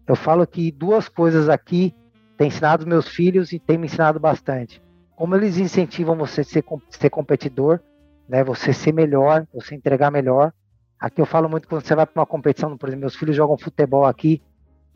[0.07, 1.93] Eu falo que duas coisas aqui
[2.37, 4.81] têm ensinado meus filhos e têm me ensinado bastante.
[5.15, 7.79] Como eles incentivam você a ser, ser competidor,
[8.27, 10.53] né, você ser melhor, você entregar melhor.
[10.99, 13.57] Aqui eu falo muito quando você vai para uma competição, por exemplo, meus filhos jogam
[13.57, 14.41] futebol aqui,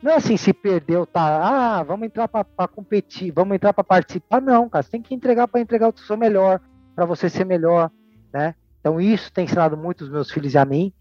[0.02, 1.78] não é assim, se perdeu, tá.
[1.78, 4.40] Ah, vamos entrar para competir, vamos entrar para participar.
[4.40, 6.60] Não, cara, você tem que entregar para entregar o seu melhor,
[6.94, 7.90] para você ser melhor,
[8.32, 8.54] né?
[8.80, 10.92] Então isso tem ensinado muito os meus filhos e a mim.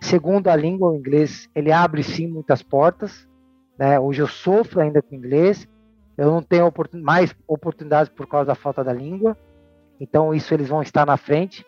[0.00, 3.28] Segundo a língua, o inglês, ele abre sim muitas portas.
[3.78, 3.98] Né?
[4.00, 5.68] Hoje eu sofro ainda com inglês.
[6.16, 9.36] Eu não tenho oportun mais oportunidades por causa da falta da língua.
[10.00, 11.64] Então isso eles vão estar na frente.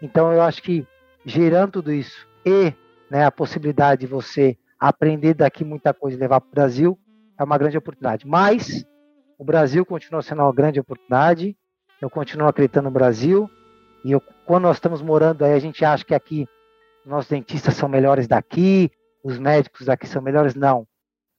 [0.00, 0.86] Então eu acho que
[1.24, 2.72] gerando tudo isso e
[3.10, 6.98] né, a possibilidade de você aprender daqui muita coisa e levar para o Brasil
[7.38, 8.26] é uma grande oportunidade.
[8.26, 8.84] Mas
[9.38, 11.56] o Brasil continua sendo uma grande oportunidade.
[12.00, 13.50] Eu continuo acreditando no Brasil.
[14.04, 16.48] E eu, quando nós estamos morando aí, a gente acha que aqui
[17.04, 18.90] nossos dentistas são melhores daqui,
[19.22, 20.54] os médicos daqui são melhores.
[20.54, 20.86] Não.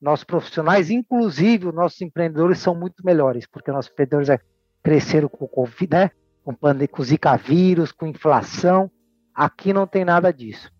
[0.01, 4.39] Nossos profissionais, inclusive os nossos empreendedores, são muito melhores, porque nossos empreendedores é,
[4.81, 6.11] cresceram com Covid, né?
[6.43, 6.53] com,
[6.87, 8.91] com Zika vírus, com inflação.
[9.33, 10.71] Aqui não tem nada disso.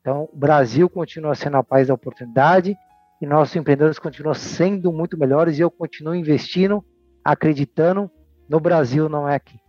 [0.00, 2.74] Então, o Brasil continua sendo o país da oportunidade
[3.20, 6.82] e nossos empreendedores continuam sendo muito melhores e eu continuo investindo,
[7.22, 8.10] acreditando
[8.48, 9.60] no Brasil, não é aqui.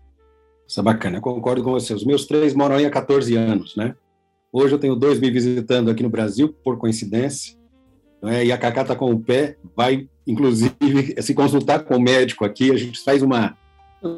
[0.65, 1.93] Isso é bacana, eu concordo com você.
[1.93, 3.93] Os meus três moram aí há 14 anos, né?
[4.53, 7.57] Hoje eu tenho dois me visitando aqui no Brasil, por coincidência,
[8.21, 8.45] né?
[8.45, 10.75] e a Cacá está com o pé, vai, inclusive,
[11.21, 13.57] se consultar com o médico aqui, a gente faz uma,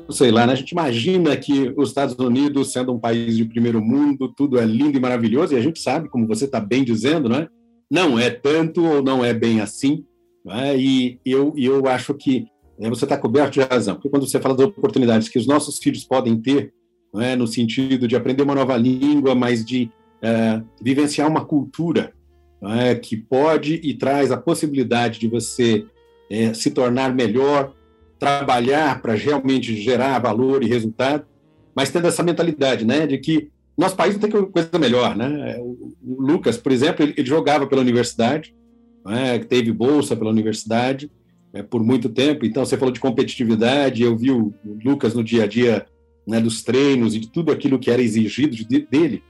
[0.09, 0.53] sei lá, né?
[0.53, 4.65] a gente imagina que os Estados Unidos, sendo um país de primeiro mundo, tudo é
[4.65, 7.47] lindo e maravilhoso, e a gente sabe, como você está bem dizendo, não é?
[7.91, 10.03] Não é tanto ou não é bem assim,
[10.47, 10.75] é?
[10.75, 12.47] e eu, eu acho que
[12.79, 15.77] né, você está coberto de razão, porque quando você fala das oportunidades que os nossos
[15.77, 16.73] filhos podem ter,
[17.17, 17.35] é?
[17.35, 19.91] no sentido de aprender uma nova língua, mas de
[20.23, 22.13] é, vivenciar uma cultura
[22.79, 22.95] é?
[22.95, 25.85] que pode e traz a possibilidade de você
[26.31, 27.75] é, se tornar melhor,
[28.17, 31.25] trabalhar para realmente gerar valor e resultado,
[31.75, 35.57] mas tendo essa mentalidade, né, de que nosso país não tem coisa melhor, né?
[35.59, 38.55] O, Lucas, por exemplo, ele, ele jogava pela universidade,
[39.03, 41.11] né, teve bolsa pela universidade
[41.51, 42.45] né, por muito tempo.
[42.45, 45.85] Então, você falou de competitividade, eu vi o, o Lucas no dia a dia
[46.25, 49.23] né, dos treinos e de tudo aquilo que era exigido de, dele.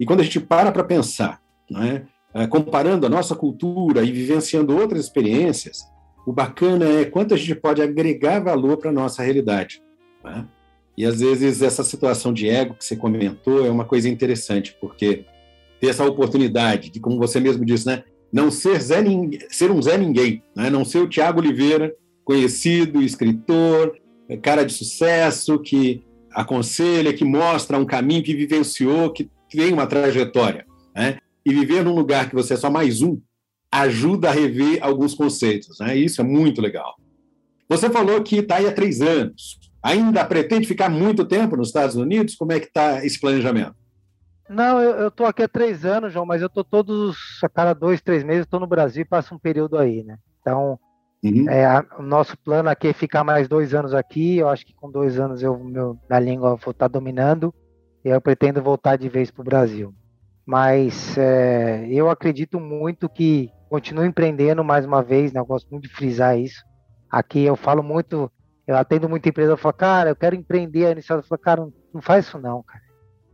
[0.00, 2.06] E quando a gente para para pensar, né,
[2.48, 5.84] comparando a nossa cultura e vivenciando outras experiências,
[6.26, 9.82] o bacana é quanto a gente pode agregar valor para a nossa realidade.
[10.24, 10.46] Né?
[10.96, 15.26] E às vezes essa situação de ego que você comentou é uma coisa interessante, porque
[15.78, 19.02] ter essa oportunidade de, como você mesmo disse, né, não ser, Zé,
[19.48, 20.70] ser um Zé Ninguém, né?
[20.70, 21.92] não ser o Tiago Oliveira,
[22.24, 23.96] conhecido, escritor,
[24.40, 30.66] cara de sucesso, que aconselha, que mostra um caminho, que vivenciou, que tem uma trajetória.
[30.94, 31.18] Né?
[31.44, 33.20] E viver num lugar que você é só mais um,
[33.70, 35.78] ajuda a rever alguns conceitos.
[35.78, 35.96] Né?
[35.96, 36.94] Isso é muito legal.
[37.68, 39.58] Você falou que está aí há três anos.
[39.82, 42.34] Ainda pretende ficar muito tempo nos Estados Unidos?
[42.34, 43.74] Como é que está esse planejamento?
[44.48, 48.00] Não, eu estou aqui há três anos, João, mas eu estou todos, a cada dois,
[48.00, 50.18] três meses, estou no Brasil e passo um período aí, né?
[50.40, 50.76] Então,
[51.22, 51.48] uhum.
[51.48, 54.38] é, a, o nosso plano aqui é ficar mais dois anos aqui.
[54.38, 57.54] Eu acho que com dois anos eu, meu, minha língua vou estar tá dominando
[58.04, 59.94] eu pretendo voltar de vez para o Brasil.
[60.46, 65.40] Mas é, eu acredito muito que continuo empreendendo mais uma vez, né?
[65.40, 66.64] Eu gosto muito de frisar isso.
[67.10, 68.30] Aqui eu falo muito,
[68.66, 70.86] eu atendo muita empresa, eu falo, cara, eu quero empreender.
[70.86, 72.82] A iniciativa fala, cara, não, faz isso não, cara.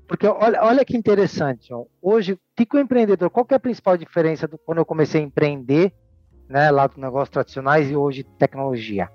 [0.06, 1.84] Porque olha, olha que interessante, ó.
[2.00, 4.86] hoje, o que, que o empreendedor, qual que é a principal diferença do quando eu
[4.86, 5.92] comecei a empreender,
[6.48, 9.10] né, lá do negócio tradicionais e hoje tecnologia?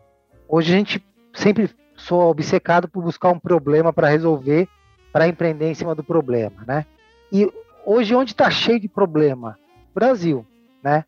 [0.49, 4.67] Hoje a gente sempre sou obcecado por buscar um problema para resolver,
[5.11, 6.85] para empreender em cima do problema, né?
[7.31, 7.51] E
[7.85, 9.57] hoje onde está cheio de problema?
[9.93, 10.45] Brasil,
[10.83, 11.05] né?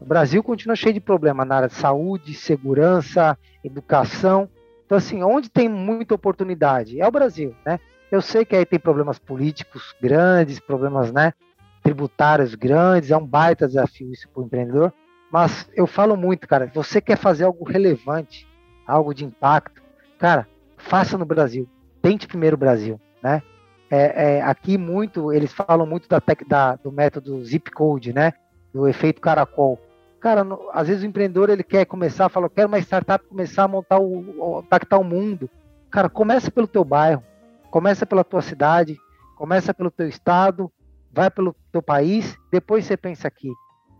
[0.00, 4.48] O Brasil continua cheio de problemas na área de saúde, segurança, educação.
[4.86, 7.00] Então, assim, onde tem muita oportunidade?
[7.00, 7.80] É o Brasil, né?
[8.10, 11.34] Eu sei que aí tem problemas políticos grandes, problemas, né,
[11.82, 14.92] tributários grandes, é um baita desafio isso para o empreendedor.
[15.30, 18.46] Mas eu falo muito, cara, você quer fazer algo relevante,
[18.86, 19.82] algo de impacto,
[20.18, 21.68] Cara, faça no Brasil.
[22.02, 23.42] Tente primeiro o Brasil, né?
[23.90, 28.32] É, é, aqui muito, eles falam muito da, da, do método zip code, né?
[28.72, 29.78] Do efeito caracol.
[30.20, 33.64] Cara, no, às vezes o empreendedor ele quer começar, fala, eu quero uma startup começar
[33.64, 35.48] a montar o, impactar o mundo.
[35.90, 37.22] Cara, começa pelo teu bairro,
[37.70, 38.98] começa pela tua cidade,
[39.36, 40.70] começa pelo teu estado,
[41.12, 43.50] vai pelo teu país, depois você pensa aqui,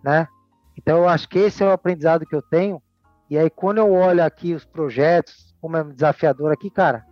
[0.04, 0.28] né?
[0.76, 2.82] Então eu acho que esse é o aprendizado que eu tenho.
[3.30, 7.07] E aí quando eu olho aqui os projetos, como é desafiador aqui, cara,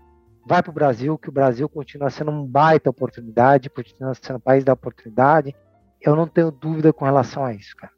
[0.47, 4.41] vai para o Brasil, que o Brasil continua sendo um baita oportunidade, continua sendo um
[4.41, 5.55] país da oportunidade.
[6.01, 7.93] Eu não tenho dúvida com relação a isso, cara.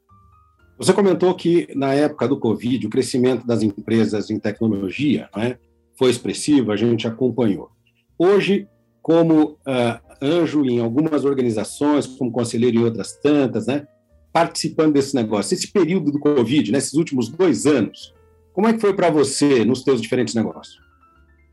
[0.77, 5.57] Você comentou que na época do Covid o crescimento das empresas em tecnologia né,
[5.97, 7.69] foi expressivo, a gente acompanhou.
[8.17, 8.67] Hoje,
[9.01, 13.87] como uh, anjo em algumas organizações, como conselheiro em outras tantas, né,
[14.33, 18.13] participando desse negócio, esse período do Covid, nesses né, últimos dois anos,
[18.53, 20.88] como é que foi para você nos seus diferentes negócios?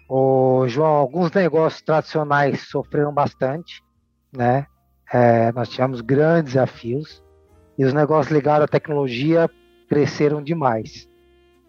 [0.09, 3.83] Ô, João, alguns negócios tradicionais sofreram bastante,
[4.33, 4.67] né?
[5.13, 7.23] É, nós tivemos grandes desafios
[7.77, 9.51] e os negócios ligados à tecnologia
[9.89, 11.09] cresceram demais.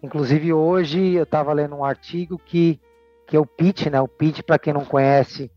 [0.02, 2.80] Inclusive hoje eu estava lendo um artigo que,
[3.26, 4.00] que é o pitch, né?
[4.00, 5.50] O pitch, para quem não conhece,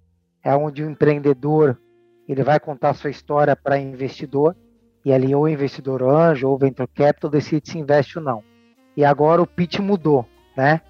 [0.43, 1.79] é onde o empreendedor
[2.27, 4.55] ele vai contar sua história para investidor
[5.05, 8.43] e ali ou investidor anjo ou venture capital decide se investe ou não.
[8.97, 10.25] E agora o pitch mudou,
[10.57, 10.81] né?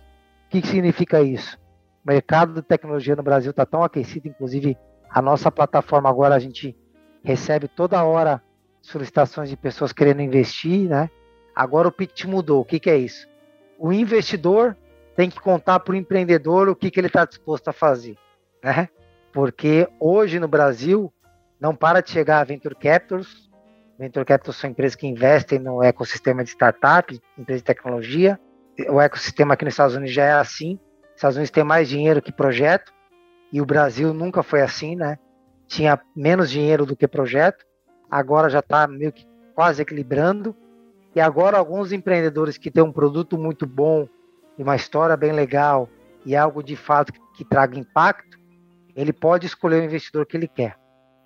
[0.47, 1.60] O que, que significa isso?
[2.03, 4.77] O mercado de tecnologia no Brasil está tão aquecido, inclusive
[5.09, 6.75] a nossa plataforma agora a gente
[7.23, 8.41] recebe toda hora
[8.81, 11.09] solicitações de pessoas querendo investir, né?
[11.55, 12.61] Agora o pitch mudou.
[12.61, 13.27] O que, que é isso?
[13.77, 14.75] O investidor
[15.15, 18.17] tem que contar para o empreendedor o que, que ele está disposto a fazer,
[18.63, 18.89] né?
[19.31, 21.13] Porque hoje no Brasil
[21.59, 23.49] não para de chegar a venture capitals.
[23.99, 28.39] Venture capitals são empresas que investem no ecossistema de startups, empresas de tecnologia.
[28.89, 30.79] O ecossistema aqui nos Estados Unidos já é assim.
[31.21, 32.91] Estados Unidos tem mais dinheiro que projeto
[33.53, 35.19] e o Brasil nunca foi assim, né?
[35.67, 37.63] Tinha menos dinheiro do que projeto,
[38.09, 40.55] agora já está meio que quase equilibrando.
[41.13, 44.07] E agora alguns empreendedores que têm um produto muito bom
[44.57, 45.87] e uma história bem legal
[46.25, 48.39] e algo de fato que, que traga impacto,
[48.95, 50.75] ele pode escolher o investidor que ele quer.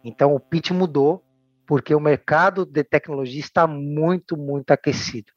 [0.03, 1.23] Então o pitch mudou
[1.65, 5.31] porque o mercado de tecnologia está muito, muito aquecido.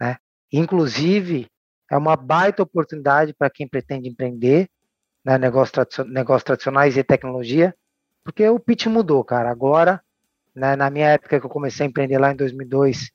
[0.00, 0.18] Né?
[0.52, 1.48] Inclusive,
[1.94, 4.68] é uma baita oportunidade para quem pretende empreender,
[5.24, 7.72] né, negócios, tradicion negócios tradicionais e tecnologia,
[8.24, 9.48] porque o pitch mudou, cara.
[9.48, 10.02] Agora,
[10.52, 13.12] né, na minha época que eu comecei a empreender lá em 2002,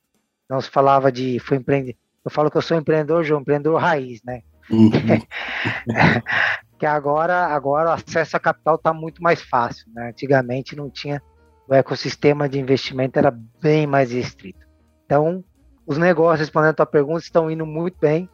[0.49, 1.97] não se falava de foi empreender.
[2.23, 4.43] Eu falo que eu sou empreendedor, João, empreendedor raiz, né?
[4.71, 4.89] Uhum.
[6.79, 10.07] que agora, agora o acesso a capital está muito mais fácil, né?
[10.11, 11.21] Antigamente não tinha
[11.67, 14.65] o ecossistema de investimento era bem mais restrito.
[15.05, 15.43] Então,
[15.85, 18.29] os negócios, respondendo a tua pergunta, estão indo muito bem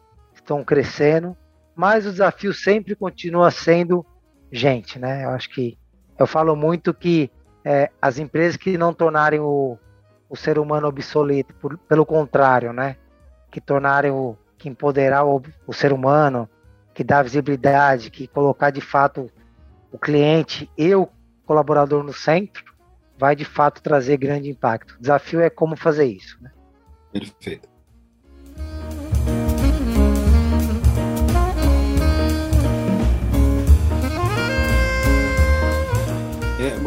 [0.46, 1.36] estão crescendo,
[1.74, 4.06] mas o desafio sempre continua sendo
[4.50, 5.24] gente, né?
[5.24, 5.76] Eu acho que
[6.16, 7.30] eu falo muito que
[7.64, 9.76] é, as empresas que não tornarem o,
[10.30, 12.96] o ser humano obsoleto, por, pelo contrário, né?
[13.50, 16.48] Que tornarem o que empoderar o, o ser humano,
[16.94, 19.30] que dá visibilidade, que colocar de fato
[19.92, 21.08] o cliente e o
[21.44, 22.64] colaborador no centro,
[23.18, 24.94] vai de fato trazer grande impacto.
[24.94, 26.38] O desafio é como fazer isso.
[26.40, 26.50] Né?
[27.12, 27.75] Perfeito.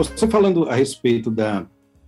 [0.07, 1.67] Você falando a respeito da,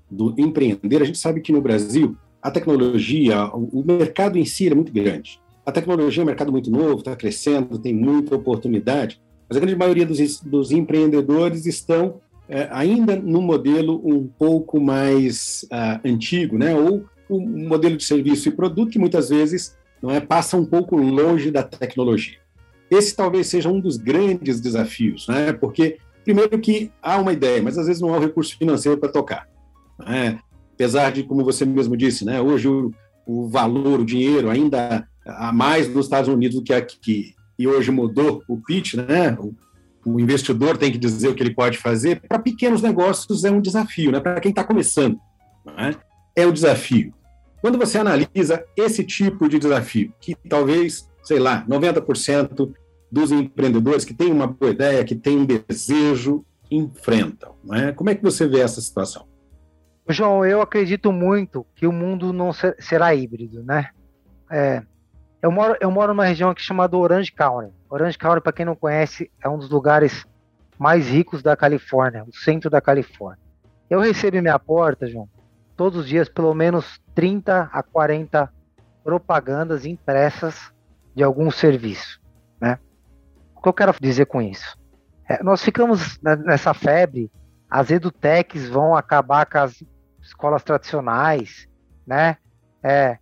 [0.10, 4.74] do empreender, a gente sabe que no Brasil a tecnologia, o, mercado em si é
[4.74, 5.40] muito grande.
[5.66, 9.76] A tecnologia é um mercado muito novo, está crescendo, tem muita oportunidade, mas a grande
[9.76, 16.76] maioria dos, dos empreendedores estão é, ainda no modelo um pouco mais uh, antigo, né?
[16.76, 20.98] ou um modelo de serviço e produto que muitas vezes não é, passa um pouco
[20.98, 22.40] longe da tecnologia.
[22.90, 25.54] Esse talvez seja um dos grandes desafios, né?
[25.54, 29.12] porque Primeiro que há uma ideia, mas às vezes não há o recurso financeiro para
[29.12, 29.48] tocar.
[30.00, 30.40] Né?
[30.74, 32.92] Apesar de, como você mesmo disse, né, hoje o,
[33.26, 37.92] o valor, o dinheiro ainda há mais nos Estados Unidos do que aqui, e hoje
[37.92, 39.38] mudou o pitch, né?
[39.40, 39.54] O,
[40.04, 42.20] o investidor tem que dizer o que ele pode fazer.
[42.28, 44.20] Para pequenos negócios é um desafio, né?
[44.20, 45.20] Para quem está começando,
[45.78, 45.96] né?
[46.36, 47.14] é um desafio.
[47.62, 52.74] Quando você analisa esse tipo de desafio, que talvez, sei lá, 90%
[53.12, 57.56] dos empreendedores que têm uma boa ideia, que têm um desejo, enfrentam.
[57.64, 57.92] Não é?
[57.92, 59.28] Como é que você vê essa situação?
[60.08, 63.90] João, eu acredito muito que o mundo não ser, será híbrido, né?
[64.50, 64.82] É,
[65.42, 67.74] eu, moro, eu moro numa região aqui chamada Orange County.
[67.90, 70.26] Orange County, para quem não conhece, é um dos lugares
[70.78, 73.44] mais ricos da Califórnia, o centro da Califórnia.
[73.90, 75.30] Eu recebo em minha porta, João,
[75.76, 78.52] todos os dias pelo menos 30 a 40
[79.04, 80.72] propagandas impressas
[81.16, 82.21] de algum serviço, né?
[83.62, 84.76] O que eu quero dizer com isso?
[85.30, 87.32] É, nós ficamos nessa febre,
[87.70, 89.84] as edutechs vão acabar com as
[90.20, 91.70] escolas tradicionais,
[92.06, 92.38] né?
[92.82, 93.20] É,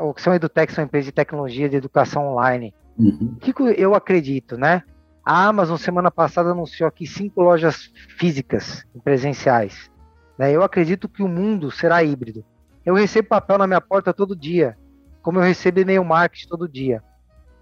[0.00, 2.72] o que são edutechs são empresas de tecnologia de educação online.
[2.96, 3.34] Uhum.
[3.36, 4.84] O que eu acredito, né?
[5.26, 9.90] A Amazon semana passada anunciou aqui cinco lojas físicas presenciais.
[10.38, 10.52] Né?
[10.52, 12.44] Eu acredito que o mundo será híbrido.
[12.86, 14.78] Eu recebo papel na minha porta todo dia,
[15.20, 17.02] como eu recebo e-mail marketing todo dia.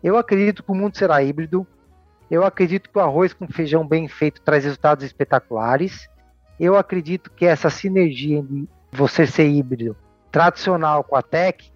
[0.03, 1.67] Eu acredito que o mundo será híbrido.
[2.33, 6.09] Eu acredito que o arroz com feijão bem feito traz resultados espetaculares.
[6.59, 9.95] Eu acredito que essa sinergia de você ser híbrido
[10.31, 11.71] tradicional com a tech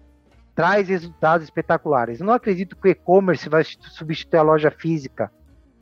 [0.55, 2.19] traz resultados espetaculares.
[2.19, 5.31] Eu não acredito que o e-commerce vai substituir a loja física.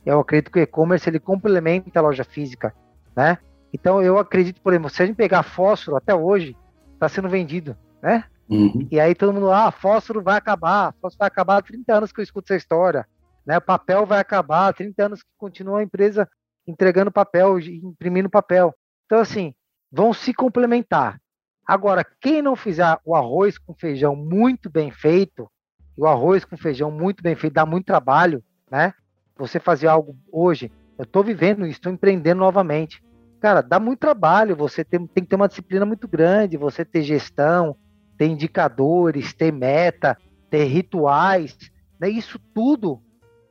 [0.04, 2.74] Eu acredito que o e-commerce ele complementa a loja física,
[3.16, 3.38] né?
[3.72, 6.54] Então eu acredito, por exemplo, se a gente pegar fósforo até hoje
[6.92, 8.24] está sendo vendido, né?
[8.46, 8.86] Uhum.
[8.90, 12.20] E aí todo mundo, ah, fósforo vai acabar, fósforo vai acabar há 30 anos que
[12.20, 13.06] eu escuto essa história,
[13.46, 13.58] né?
[13.58, 16.28] O papel vai acabar, há 30 anos que continua a empresa
[16.66, 18.74] entregando papel, imprimindo papel.
[19.06, 19.54] Então assim,
[19.90, 21.20] vão se complementar.
[21.66, 25.50] Agora, quem não fizer o arroz com feijão muito bem feito,
[25.96, 28.92] o arroz com feijão muito bem feito dá muito trabalho, né?
[29.36, 33.02] Você fazer algo hoje, eu estou vivendo isso, estou empreendendo novamente.
[33.40, 37.02] Cara, dá muito trabalho, você tem, tem que ter uma disciplina muito grande, você ter
[37.02, 37.76] gestão,
[38.16, 40.16] ter indicadores, ter meta,
[40.48, 41.56] ter rituais,
[41.98, 42.08] né?
[42.08, 43.02] Isso tudo,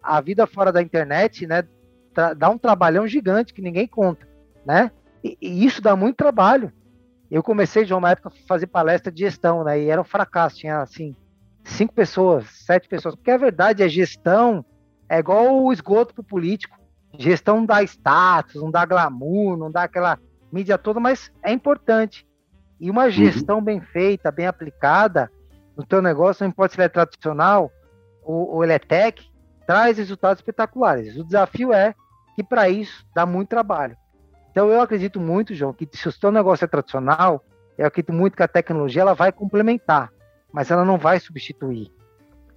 [0.05, 1.63] a vida fora da internet, né?
[2.37, 4.27] Dá um trabalhão gigante que ninguém conta,
[4.65, 4.91] né?
[5.23, 6.71] E, e isso dá muito trabalho.
[7.29, 9.79] Eu comecei, de uma época, a fazer palestra de gestão, né?
[9.79, 11.15] E era um fracasso, tinha, assim,
[11.63, 13.15] cinco pessoas, sete pessoas.
[13.15, 14.63] Porque a verdade é gestão
[15.09, 16.77] é igual o esgoto pro político.
[17.17, 20.19] Gestão não dá status, não dá glamour, não dá aquela
[20.51, 22.27] mídia toda, mas é importante.
[22.79, 23.11] E uma uhum.
[23.11, 23.63] gestão uhum.
[23.63, 25.31] bem feita, bem aplicada
[25.77, 27.71] no teu negócio, não importa se ele é tradicional
[28.23, 29.29] ou, ou ele é tech,
[29.65, 31.17] traz resultados espetaculares.
[31.17, 31.93] O desafio é
[32.35, 33.97] que para isso dá muito trabalho.
[34.51, 37.43] Então eu acredito muito, João, que se o seu negócio é tradicional,
[37.77, 40.11] eu acredito muito que a tecnologia ela vai complementar,
[40.51, 41.91] mas ela não vai substituir.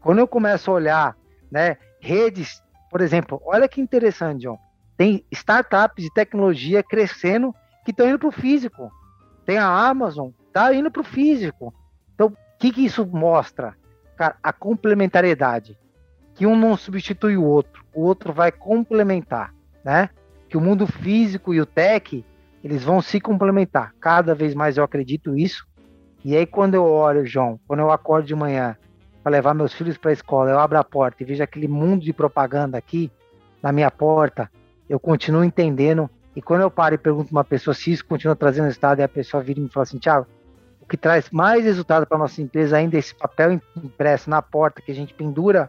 [0.01, 1.17] Quando eu começo a olhar,
[1.51, 4.59] né, redes, por exemplo, olha que interessante, João.
[4.97, 7.55] Tem startups de tecnologia crescendo
[7.85, 8.91] que estão indo para o físico.
[9.45, 11.73] Tem a Amazon, está indo para o físico.
[12.15, 13.75] Então, o que, que isso mostra?
[14.17, 15.79] Cara, a complementariedade.
[16.39, 19.53] Que um não substitui o outro, o outro vai complementar,
[19.85, 20.09] né?
[20.49, 22.25] Que o mundo físico e o tech,
[22.63, 23.93] eles vão se complementar.
[24.01, 25.67] Cada vez mais eu acredito isso.
[26.25, 28.77] E aí, quando eu olho, João, quando eu acordo de manhã
[29.21, 32.05] para levar meus filhos para a escola, eu abro a porta e vejo aquele mundo
[32.05, 33.11] de propaganda aqui
[33.61, 34.49] na minha porta,
[34.89, 36.09] eu continuo entendendo.
[36.37, 39.09] E quando eu paro e pergunto uma pessoa se isso continua trazendo resultado, e a
[39.09, 40.27] pessoa vira e me fala assim: Tiago,
[40.81, 44.81] o que traz mais resultado para nossa empresa ainda é esse papel impresso na porta
[44.81, 45.69] que a gente pendura,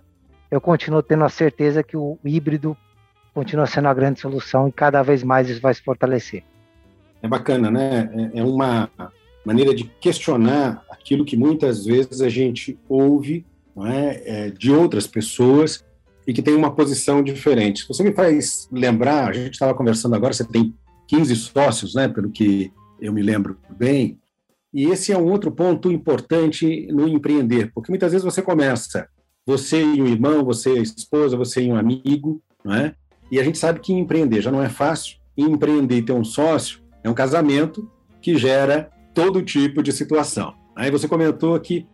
[0.50, 2.76] eu continuo tendo a certeza que o híbrido
[3.34, 6.44] continua sendo a grande solução e cada vez mais isso vai se fortalecer.
[7.22, 8.10] É bacana, né?
[8.34, 8.90] É, é uma
[9.46, 13.46] maneira de questionar aquilo que muitas vezes a gente ouve
[13.86, 14.48] é?
[14.48, 15.84] É, de outras pessoas
[16.28, 17.88] e que tem uma posição diferente.
[17.88, 20.76] Você me faz lembrar, a gente estava conversando agora, você tem
[21.08, 24.20] 15 sócios, né, pelo que eu me lembro bem,
[24.74, 29.08] e esse é um outro ponto importante no empreender, porque muitas vezes você começa,
[29.46, 32.94] você e um irmão, você e a esposa, você e um amigo, não é?
[33.32, 36.82] E a gente sabe que empreender já não é fácil, empreender e ter um sócio
[37.04, 37.90] é um casamento
[38.22, 40.54] que gera todo tipo de situação.
[40.76, 41.86] Aí você comentou que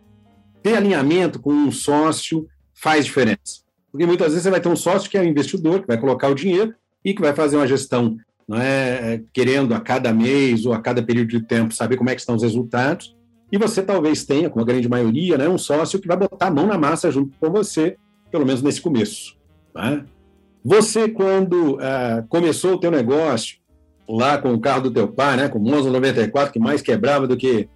[0.62, 3.64] ter alinhamento com um sócio faz diferença.
[3.90, 6.28] Porque muitas vezes você vai ter um sócio que é um investidor, que vai colocar
[6.28, 6.74] o dinheiro
[7.04, 8.16] e que vai fazer uma gestão,
[8.48, 12.10] não é, é querendo a cada mês ou a cada período de tempo saber como
[12.10, 13.15] é que estão os resultados.
[13.50, 16.50] E você talvez tenha, como a grande maioria, né, um sócio que vai botar a
[16.50, 17.96] mão na massa junto com você,
[18.30, 19.36] pelo menos nesse começo.
[19.72, 20.04] Tá?
[20.64, 23.58] Você, quando ah, começou o teu negócio,
[24.08, 27.26] lá com o carro do teu pai, né, com o Monza 94, que mais quebrava
[27.26, 27.68] do que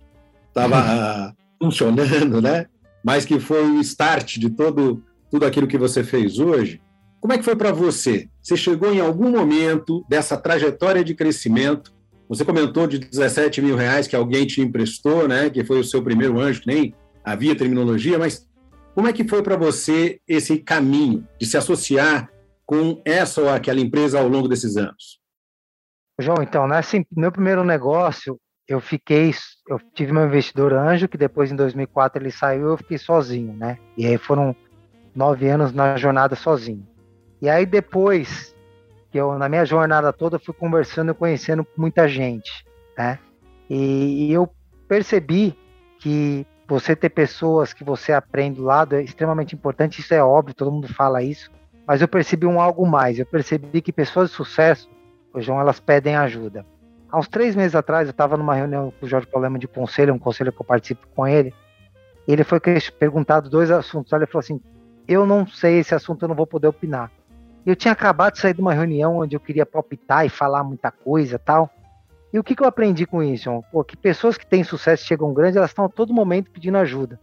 [0.48, 2.66] estava funcionando, né?
[3.02, 6.80] Mas que foi o start de todo tudo aquilo que você fez hoje.
[7.20, 8.28] Como é que foi para você?
[8.42, 11.92] Você chegou em algum momento dessa trajetória de crescimento?
[12.31, 15.51] Você comentou de 17 mil reais que alguém te emprestou, né?
[15.51, 18.49] Que foi o seu primeiro anjo, que nem havia terminologia, mas
[18.95, 22.31] como é que foi para você esse caminho de se associar
[22.64, 25.18] com essa ou aquela empresa ao longo desses anos?
[26.20, 29.35] João, então, nesse meu primeiro negócio, eu fiquei,
[29.68, 33.76] eu tive meu investidor anjo, que depois em 2004 ele saiu, eu fiquei sozinho, né?
[33.97, 34.55] E aí foram
[35.12, 36.87] nove anos na jornada sozinho.
[37.43, 38.55] E aí depois,
[39.11, 42.64] que eu na minha jornada toda fui conversando e conhecendo muita gente,
[42.96, 43.18] né?
[43.68, 44.48] E, e eu
[44.88, 45.56] percebi
[45.98, 50.54] que você ter pessoas que você aprende do lado é extremamente importante, isso é óbvio,
[50.54, 51.50] todo mundo fala isso,
[51.86, 53.18] Mas eu percebi um algo mais.
[53.18, 54.88] Eu percebi que pessoas de sucesso,
[55.36, 56.64] João, elas pedem ajuda.
[57.11, 60.14] Há uns três meses atrás, eu estava numa reunião com o Jorge Problema de conselho,
[60.14, 61.52] um conselho que eu participo com ele.
[62.28, 62.61] Ele foi
[62.96, 64.12] perguntado dois assuntos.
[64.12, 64.61] Ele falou assim:
[65.08, 67.11] Eu não sei esse assunto, eu não vou poder opinar.
[67.70, 70.90] Eu tinha acabado de sair de uma reunião onde eu queria palpitar e falar muita
[70.90, 71.70] coisa tal.
[72.32, 73.62] E o que, que eu aprendi com isso?
[73.70, 77.20] Pô, que pessoas que têm sucesso chegam grandes, elas estão a todo momento pedindo ajuda.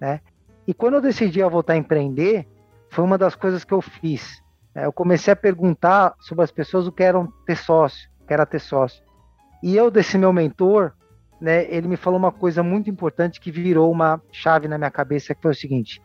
[0.00, 0.20] Né?
[0.64, 2.46] E quando eu decidi voltar a empreender,
[2.88, 4.40] foi uma das coisas que eu fiz.
[4.72, 4.86] Né?
[4.86, 8.46] Eu comecei a perguntar sobre as pessoas o que eram ter sócio, o que era
[8.46, 9.02] ter sócio.
[9.60, 10.92] E eu, desse meu mentor,
[11.40, 15.34] né, ele me falou uma coisa muito importante que virou uma chave na minha cabeça,
[15.34, 16.00] que foi o seguinte: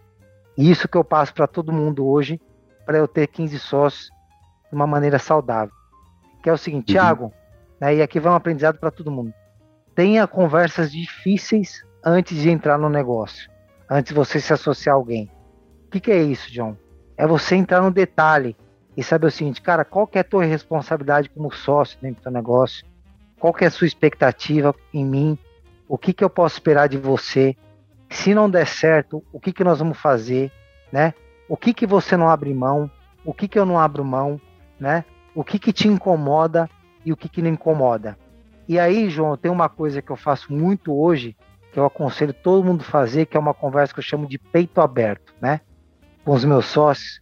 [0.57, 2.41] isso que eu passo para todo mundo hoje,
[2.85, 4.09] para eu ter 15 sócios
[4.69, 5.73] de uma maneira saudável.
[6.43, 6.93] Que é o seguinte, uhum.
[6.93, 7.33] Thiago,
[7.79, 9.33] né, e aqui vai um aprendizado para todo mundo.
[9.95, 13.49] Tenha conversas difíceis antes de entrar no negócio,
[13.89, 15.31] antes de você se associar a alguém.
[15.87, 16.75] O que, que é isso, John?
[17.17, 18.55] É você entrar no detalhe
[18.95, 22.31] e saber o seguinte, cara, qual que é a tua responsabilidade como sócio dentro do
[22.31, 22.85] negócio?
[23.39, 25.37] Qual que é a sua expectativa em mim?
[25.87, 27.55] O que, que eu posso esperar de você?
[28.09, 30.51] Se não der certo, o que, que nós vamos fazer?
[30.91, 31.13] Né?
[31.47, 32.89] O que, que você não abre mão?
[33.23, 34.39] O que, que eu não abro mão?
[34.79, 35.05] Né?
[35.33, 36.69] O que, que te incomoda
[37.05, 38.17] e o que, que não incomoda?
[38.67, 41.35] E aí, João, tem uma coisa que eu faço muito hoje,
[41.71, 44.81] que eu aconselho todo mundo fazer, que é uma conversa que eu chamo de peito
[44.81, 45.61] aberto, né?
[46.23, 47.21] Com os meus sócios,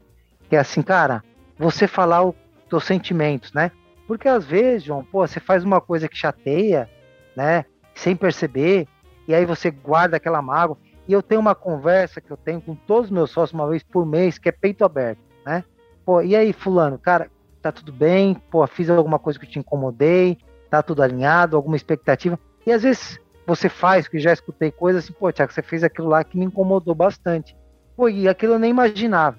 [0.50, 1.22] que é assim, cara,
[1.58, 2.36] você falar os
[2.70, 3.72] seus sentimentos, né?
[4.08, 6.90] Porque às vezes, João, pô, você faz uma coisa que chateia,
[7.36, 7.66] né?
[7.94, 8.88] Sem perceber,
[9.28, 10.78] e aí você guarda aquela mágoa.
[11.08, 13.84] E eu tenho uma conversa que eu tenho com todos os meus sócios uma vez
[13.84, 15.64] por mês, que é peito aberto, né?
[16.06, 17.30] Pô, e aí, fulano, cara,
[17.62, 18.36] tá tudo bem?
[18.50, 20.38] Pô, fiz alguma coisa que te incomodei?
[20.70, 21.56] Tá tudo alinhado?
[21.56, 22.40] Alguma expectativa?
[22.66, 26.08] E às vezes você faz, que já escutei coisas assim, pô, Tiago, você fez aquilo
[26.08, 27.56] lá que me incomodou bastante.
[27.96, 29.38] Pô, e aquilo eu nem imaginava.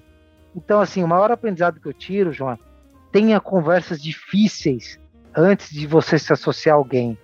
[0.55, 2.57] Então, assim, o maior aprendizado que eu tiro, João,
[3.11, 4.99] tenha conversas difíceis
[5.35, 7.17] antes de você se associar a alguém,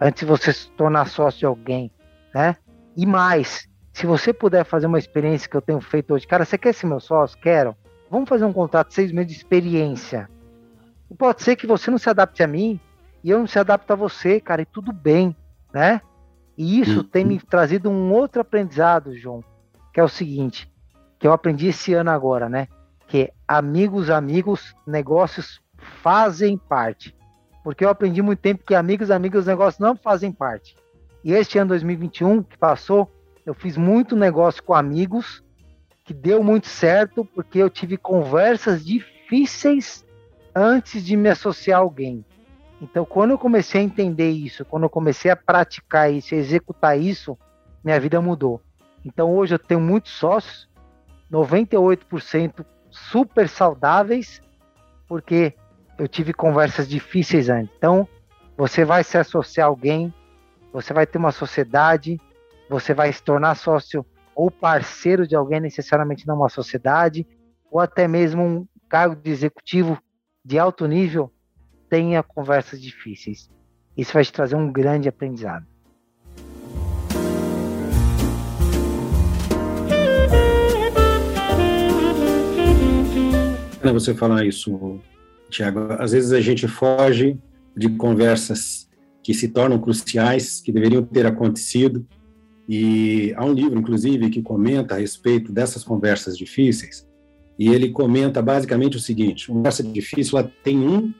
[0.00, 1.92] antes de você se tornar sócio de alguém,
[2.34, 2.56] né?
[2.96, 6.56] E mais, se você puder fazer uma experiência que eu tenho feito hoje, cara, você
[6.56, 7.38] quer ser meu sócio?
[7.38, 7.76] Quero.
[8.10, 10.28] Vamos fazer um contrato de seis meses de experiência.
[11.10, 12.80] E pode ser que você não se adapte a mim
[13.22, 15.36] e eu não se adapte a você, cara, e tudo bem,
[15.72, 16.00] né?
[16.56, 17.04] E isso uhum.
[17.04, 19.42] tem me trazido um outro aprendizado, João,
[19.92, 20.70] que é o seguinte,
[21.18, 22.68] que eu aprendi esse ano agora, né?
[23.12, 25.60] que amigos, amigos, negócios
[26.00, 27.14] fazem parte.
[27.62, 30.74] Porque eu aprendi muito tempo que amigos, amigos, negócios não fazem parte.
[31.22, 33.12] E este ano 2021 que passou,
[33.44, 35.42] eu fiz muito negócio com amigos,
[36.04, 40.04] que deu muito certo, porque eu tive conversas difíceis
[40.54, 42.24] antes de me associar a alguém.
[42.80, 46.98] Então, quando eu comecei a entender isso, quando eu comecei a praticar isso, a executar
[46.98, 47.38] isso,
[47.84, 48.60] minha vida mudou.
[49.04, 50.68] Então, hoje eu tenho muitos sócios,
[51.30, 54.42] 98% super saudáveis,
[55.08, 55.54] porque
[55.98, 57.72] eu tive conversas difíceis antes.
[57.76, 58.06] Então,
[58.56, 60.12] você vai se associar a alguém,
[60.72, 62.20] você vai ter uma sociedade,
[62.72, 64.04] você vai se tornar sócio
[64.34, 67.26] ou parceiro de alguém, necessariamente não uma sociedade,
[67.70, 69.98] ou até mesmo um cargo de executivo
[70.44, 71.30] de alto nível,
[71.88, 73.50] tenha conversas difíceis.
[73.96, 75.66] Isso vai te trazer um grande aprendizado.
[83.82, 85.00] bacana você falar isso,
[85.50, 85.92] Tiago.
[85.98, 87.36] Às vezes a gente foge
[87.76, 88.88] de conversas
[89.22, 92.06] que se tornam cruciais, que deveriam ter acontecido.
[92.68, 97.08] E há um livro, inclusive, que comenta a respeito dessas conversas difíceis.
[97.58, 101.12] E ele comenta basicamente o seguinte: uma conversa difícil ela tem um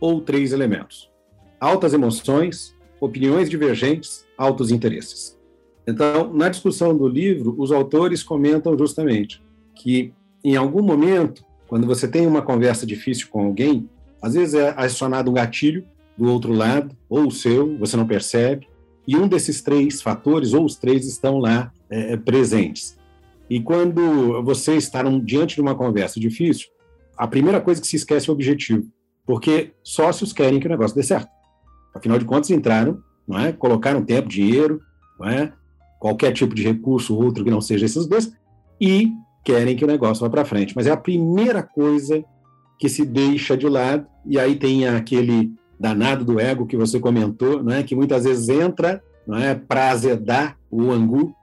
[0.00, 1.10] ou três elementos:
[1.58, 5.38] altas emoções, opiniões divergentes, altos interesses.
[5.86, 9.42] Então, na discussão do livro, os autores comentam justamente
[9.74, 10.12] que,
[10.44, 13.88] em algum momento, quando você tem uma conversa difícil com alguém,
[14.22, 15.84] às vezes é acionado um gatilho
[16.16, 18.68] do outro lado, ou o seu, você não percebe,
[19.06, 22.98] e um desses três fatores, ou os três, estão lá é, é presentes.
[23.48, 26.68] E quando você está num, diante de uma conversa difícil,
[27.16, 28.88] a primeira coisa que se esquece é o objetivo,
[29.26, 31.28] porque sócios querem que o negócio dê certo.
[31.94, 33.52] Afinal de contas, entraram, não é?
[33.52, 34.80] colocaram tempo, dinheiro,
[35.18, 35.52] não é?
[35.98, 38.32] qualquer tipo de recurso, outro que não seja esses dois,
[38.80, 39.12] e
[39.44, 40.74] querem que o negócio vá para frente.
[40.74, 42.24] Mas é a primeira coisa
[42.78, 47.62] que se deixa de lado, e aí tem aquele danado do ego que você comentou,
[47.62, 47.82] não é?
[47.82, 49.54] que muitas vezes entra não é?
[49.54, 51.34] para azedar o angu,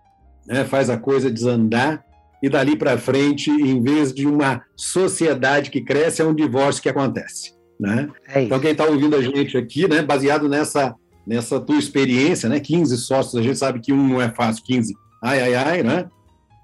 [0.45, 0.63] né?
[0.63, 2.05] faz a coisa desandar,
[2.41, 6.89] e dali para frente, em vez de uma sociedade que cresce, é um divórcio que
[6.89, 7.53] acontece.
[7.79, 8.09] Né?
[8.27, 10.93] É então, quem está ouvindo a gente aqui, né, baseado nessa,
[11.25, 14.93] nessa tua experiência, né, 15 sócios, a gente sabe que um não é fácil, 15,
[15.23, 16.07] ai, ai, ai, né?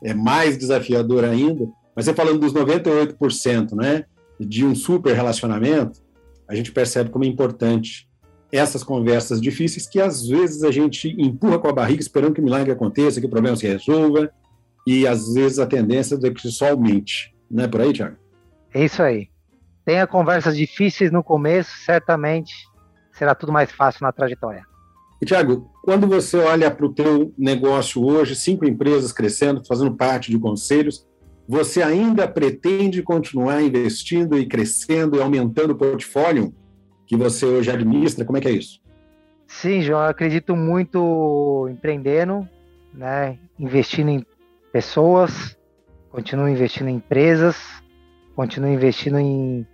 [0.03, 1.65] é mais desafiador ainda.
[1.95, 4.03] Mas você falando dos 98%, né,
[4.39, 6.03] de um super relacionamento,
[6.48, 8.10] a gente percebe como é importante
[8.52, 12.44] essas conversas difíceis que às vezes a gente empurra com a barriga esperando que o
[12.44, 14.32] milagre aconteça, que o problema se resolva,
[14.86, 17.34] e às vezes a tendência é que só aumente.
[17.50, 18.16] Não é por aí, Tiago?
[18.74, 19.30] É isso aí.
[19.86, 22.54] Tenha conversas difíceis no começo, certamente
[23.12, 24.64] será tudo mais fácil na trajetória.
[25.22, 30.30] E, Tiago, quando você olha para o teu negócio hoje, cinco empresas crescendo, fazendo parte
[30.30, 31.08] de conselhos,
[31.48, 36.54] você ainda pretende continuar investindo e crescendo e aumentando o portfólio
[37.06, 38.26] que você hoje administra?
[38.26, 38.80] Como é que é isso?
[39.48, 42.48] Sim, João, eu acredito muito empreendendo,
[42.94, 44.26] né, investindo em
[44.72, 45.58] pessoas,
[46.10, 47.58] continuo investindo em empresas,
[48.36, 49.68] continuo investindo em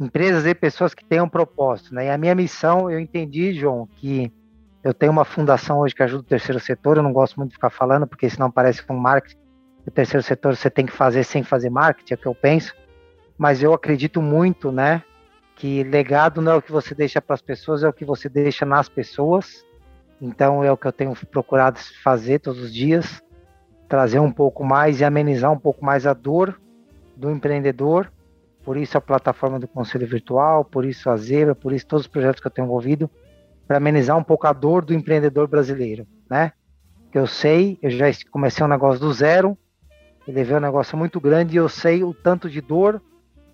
[0.00, 2.06] empresas e pessoas que tenham propósito, né?
[2.06, 4.32] E a minha missão, eu entendi, João, que
[4.82, 7.56] eu tenho uma fundação hoje que ajuda o terceiro setor, eu não gosto muito de
[7.56, 9.36] ficar falando, porque senão parece um marketing,
[9.88, 12.74] o terceiro setor você tem que fazer sem fazer marketing, é o que eu penso,
[13.36, 15.02] mas eu acredito muito, né,
[15.56, 18.28] que legado não é o que você deixa para as pessoas, é o que você
[18.28, 19.64] deixa nas pessoas,
[20.20, 23.22] então é o que eu tenho procurado fazer todos os dias,
[23.88, 26.60] trazer um pouco mais e amenizar um pouco mais a dor
[27.16, 28.12] do empreendedor,
[28.62, 32.12] por isso a plataforma do Conselho Virtual, por isso a Zebra, por isso todos os
[32.12, 33.10] projetos que eu tenho envolvido,
[33.66, 36.52] para amenizar um pouco a dor do empreendedor brasileiro, né?
[37.12, 39.56] Eu sei, eu já comecei um negócio do zero,
[40.28, 43.00] e levei um negócio muito grande e eu sei o tanto de dor,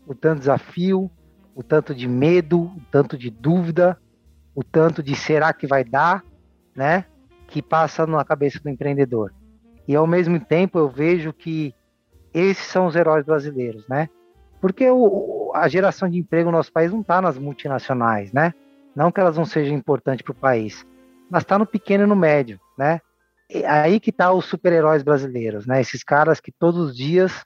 [0.05, 1.09] o tanto de desafio,
[1.55, 3.97] o tanto de medo, o tanto de dúvida,
[4.57, 6.25] o tanto de será que vai dar,
[6.75, 7.05] né?
[7.47, 9.33] Que passa na cabeça do empreendedor.
[9.87, 11.73] E ao mesmo tempo eu vejo que
[12.33, 14.09] esses são os heróis brasileiros, né?
[14.61, 18.53] Porque o, a geração de emprego no nosso país não está nas multinacionais, né?
[18.97, 20.85] Não que elas não sejam importantes para o país,
[21.31, 23.01] mas está no pequeno e no médio, né?
[23.55, 25.81] E aí que tá os super-heróis brasileiros, né?
[25.81, 27.45] Esses caras que todos os dias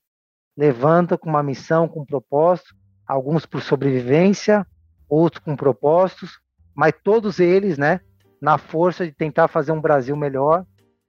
[0.56, 2.74] levantam com uma missão, com um propósito,
[3.06, 4.66] alguns por sobrevivência,
[5.06, 6.40] outros com propósitos,
[6.74, 8.00] mas todos eles, né,
[8.40, 10.64] na força de tentar fazer um Brasil melhor.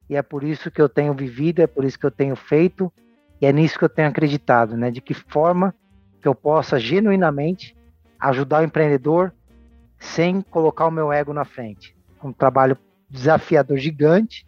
[0.09, 2.91] E é por isso que eu tenho vivido, é por isso que eu tenho feito,
[3.39, 4.91] e é nisso que eu tenho acreditado, né?
[4.91, 5.73] De que forma
[6.21, 7.73] que eu possa genuinamente
[8.19, 9.33] ajudar o empreendedor
[9.97, 11.95] sem colocar o meu ego na frente.
[12.21, 12.77] Um trabalho
[13.09, 14.45] desafiador gigante,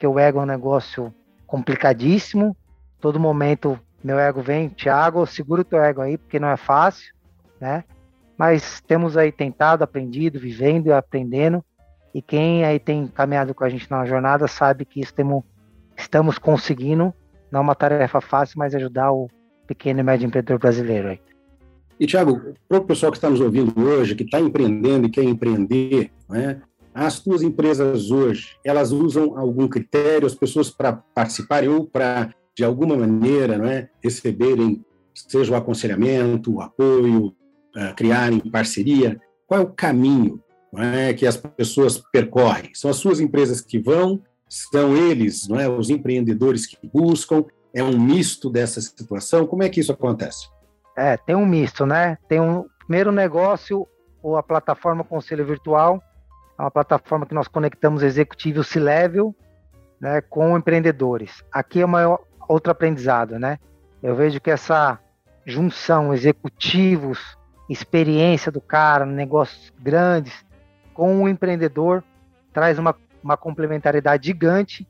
[0.00, 1.14] porque o ego é um negócio
[1.46, 2.56] complicadíssimo.
[3.02, 7.14] Todo momento meu ego vem, Thiago, segura o teu ego aí, porque não é fácil,
[7.60, 7.84] né?
[8.38, 11.62] Mas temos aí tentado, aprendido, vivendo e aprendendo.
[12.14, 15.44] E quem aí tem caminhado com a gente na jornada sabe que temos,
[15.94, 17.12] estamos conseguindo,
[17.52, 19.28] não é uma tarefa fácil, mas ajudar o,
[19.66, 21.08] pequeno e médio empreendedor brasileiro.
[21.08, 21.20] Aí.
[22.00, 25.24] E, Tiago, para o pessoal que está nos ouvindo hoje, que está empreendendo e quer
[25.24, 26.62] empreender, né,
[26.94, 32.64] as tuas empresas hoje, elas usam algum critério, as pessoas para participarem ou para, de
[32.64, 34.84] alguma maneira, né, receberem,
[35.14, 39.20] seja o aconselhamento, o apoio, uh, criarem parceria?
[39.46, 40.42] Qual é o caminho
[40.76, 42.70] é, que as pessoas percorrem?
[42.74, 47.82] São as suas empresas que vão, são eles, não é, os empreendedores que buscam, é
[47.82, 49.46] um misto dessa situação?
[49.46, 50.48] Como é que isso acontece?
[50.96, 52.18] É, tem um misto, né?
[52.28, 53.86] Tem um primeiro negócio,
[54.22, 56.02] ou a plataforma Conselho Virtual,
[56.60, 59.34] é uma plataforma que nós conectamos executivos C-level
[59.98, 61.42] né, com empreendedores.
[61.50, 63.58] Aqui é uma outro aprendizado, né?
[64.02, 64.98] Eu vejo que essa
[65.46, 67.38] junção executivos,
[67.68, 70.44] experiência do cara, negócios grandes,
[70.92, 72.04] com o empreendedor
[72.52, 74.86] traz uma, uma complementaridade gigante,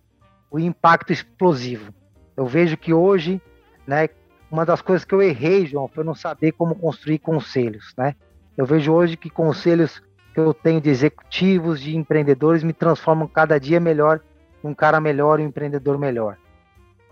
[0.51, 1.95] o impacto explosivo.
[2.37, 3.41] Eu vejo que hoje,
[3.87, 4.09] né,
[4.51, 8.17] uma das coisas que eu errei, João, foi não saber como construir conselhos, né?
[8.57, 10.03] Eu vejo hoje que conselhos
[10.33, 14.21] que eu tenho de executivos, de empreendedores, me transformam cada dia melhor,
[14.63, 16.37] um cara melhor, um empreendedor melhor.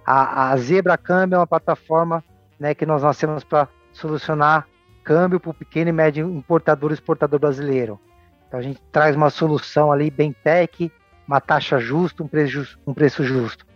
[0.05, 2.25] A, a Zebra Câmbio é uma plataforma
[2.59, 4.67] né, que nós nascemos para solucionar
[5.05, 7.99] câmbio para o pequeno e médio importador e exportador brasileiro.
[8.47, 10.91] Então a gente traz uma solução ali bem tech,
[11.27, 12.79] uma taxa justa, um preço justo.
[12.87, 13.67] Um preço justo.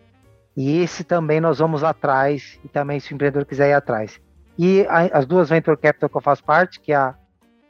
[0.57, 4.21] E esse também nós vamos atrás, e também se o empreendedor quiser ir atrás.
[4.59, 7.15] E a, as duas Venture Capital que eu faço parte, que é a,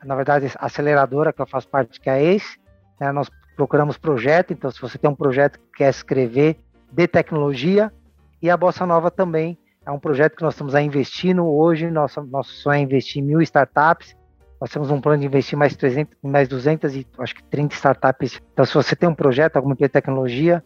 [0.04, 2.58] na verdade, aceleradora que eu faço parte, que é a ACE,
[3.00, 6.58] né, nós procuramos projeto, então se você tem um projeto que quer escrever
[6.90, 7.92] de tecnologia,
[8.40, 12.22] e a Bossa Nova também é um projeto que nós estamos a investindo hoje, nosso,
[12.22, 14.16] nosso sonho é investir em mil startups,
[14.62, 18.40] nós temos um plano de investir mais 300, mais 200 e acho que 30 startups.
[18.52, 20.62] Então, se você tem um projeto, alguma de tecnologia,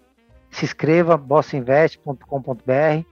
[0.50, 3.06] se inscreva, bossainvest.com.br.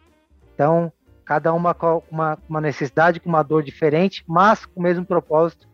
[0.54, 0.92] Então,
[1.24, 5.66] cada uma com uma, uma necessidade, com uma dor diferente, mas com o mesmo propósito,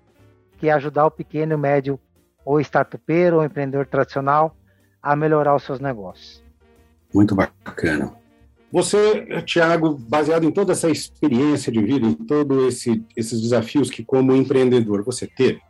[0.61, 1.99] que é ajudar o pequeno, médio,
[2.45, 4.55] ou startupeiro, ou empreendedor tradicional
[5.03, 6.45] a melhorar os seus negócios.
[7.13, 8.15] Muito bacana.
[8.71, 14.05] Você, Tiago, baseado em toda essa experiência de vida, em todos esse, esses desafios que,
[14.05, 15.61] como empreendedor, você teve,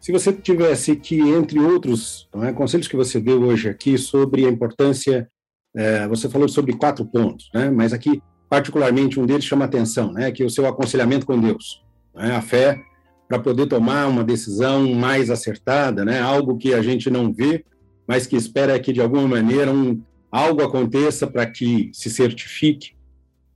[0.00, 4.48] se você tivesse que, entre outros é, conselhos que você deu hoje aqui sobre a
[4.48, 5.28] importância,
[5.74, 10.30] é, você falou sobre quatro pontos, né, mas aqui, particularmente, um deles chama atenção, né,
[10.30, 11.84] que é o seu aconselhamento com Deus,
[12.14, 12.80] né, a fé
[13.28, 17.64] para poder tomar uma decisão mais acertada, né, algo que a gente não vê,
[18.06, 20.00] mas que espera que, de alguma maneira, um,
[20.30, 22.92] algo aconteça para que se certifique.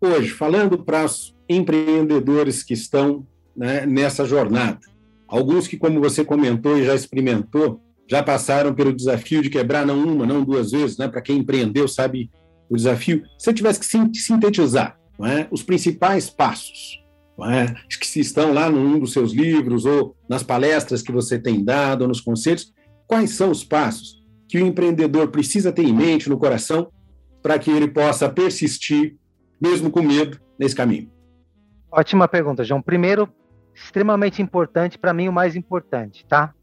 [0.01, 4.81] Hoje, falando para os empreendedores que estão né, nessa jornada,
[5.29, 10.03] alguns que, como você comentou e já experimentou, já passaram pelo desafio de quebrar não
[10.03, 11.07] uma, não duas vezes, né?
[11.07, 12.29] Para quem empreendeu sabe
[12.69, 13.23] o desafio.
[13.39, 15.47] Se você tivesse que sintetizar é?
[15.51, 17.00] os principais passos,
[17.45, 17.75] é?
[17.89, 22.03] que se estão lá num dos seus livros ou nas palestras que você tem dado,
[22.03, 22.73] ou nos conselhos,
[23.07, 26.91] quais são os passos que o empreendedor precisa ter em mente, no coração,
[27.43, 29.17] para que ele possa persistir,
[29.61, 31.11] mesmo com medo, nesse caminho?
[31.91, 32.83] Ótima pergunta, João.
[32.83, 33.29] Primeiro,
[33.75, 36.55] extremamente importante, para mim o mais importante, tá?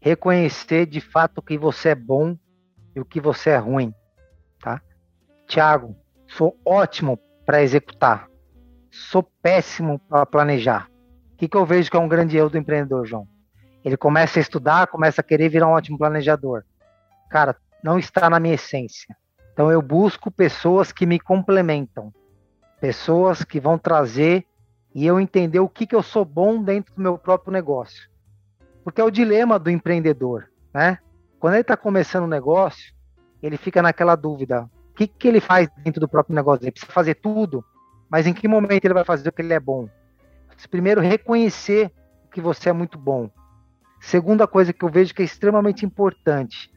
[0.00, 2.36] Reconhecer de fato que você é bom
[2.94, 3.92] e o que você é ruim,
[4.60, 4.80] tá?
[5.46, 5.96] Tiago,
[6.28, 8.28] sou ótimo para executar,
[9.10, 10.88] sou péssimo para planejar.
[11.32, 13.28] O que, que eu vejo que é um grande erro do empreendedor, João?
[13.84, 16.64] Ele começa a estudar, começa a querer virar um ótimo planejador
[17.28, 19.16] cara, não está na minha essência.
[19.52, 22.12] Então eu busco pessoas que me complementam,
[22.80, 24.46] pessoas que vão trazer
[24.94, 28.08] e eu entender o que, que eu sou bom dentro do meu próprio negócio.
[28.82, 30.98] Porque é o dilema do empreendedor, né?
[31.38, 32.94] Quando ele está começando um negócio,
[33.42, 36.64] ele fica naquela dúvida: o que, que ele faz dentro do próprio negócio?
[36.64, 37.64] Ele precisa fazer tudo,
[38.10, 39.88] mas em que momento ele vai fazer o que ele é bom?
[40.70, 41.92] Primeiro, reconhecer
[42.32, 43.30] que você é muito bom.
[44.00, 46.70] Segunda coisa que eu vejo que é extremamente importante,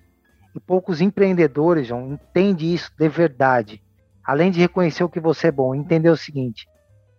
[0.55, 3.83] e poucos empreendedores, João, entendem isso de verdade.
[4.23, 6.67] Além de reconhecer o que você é bom, entender o seguinte: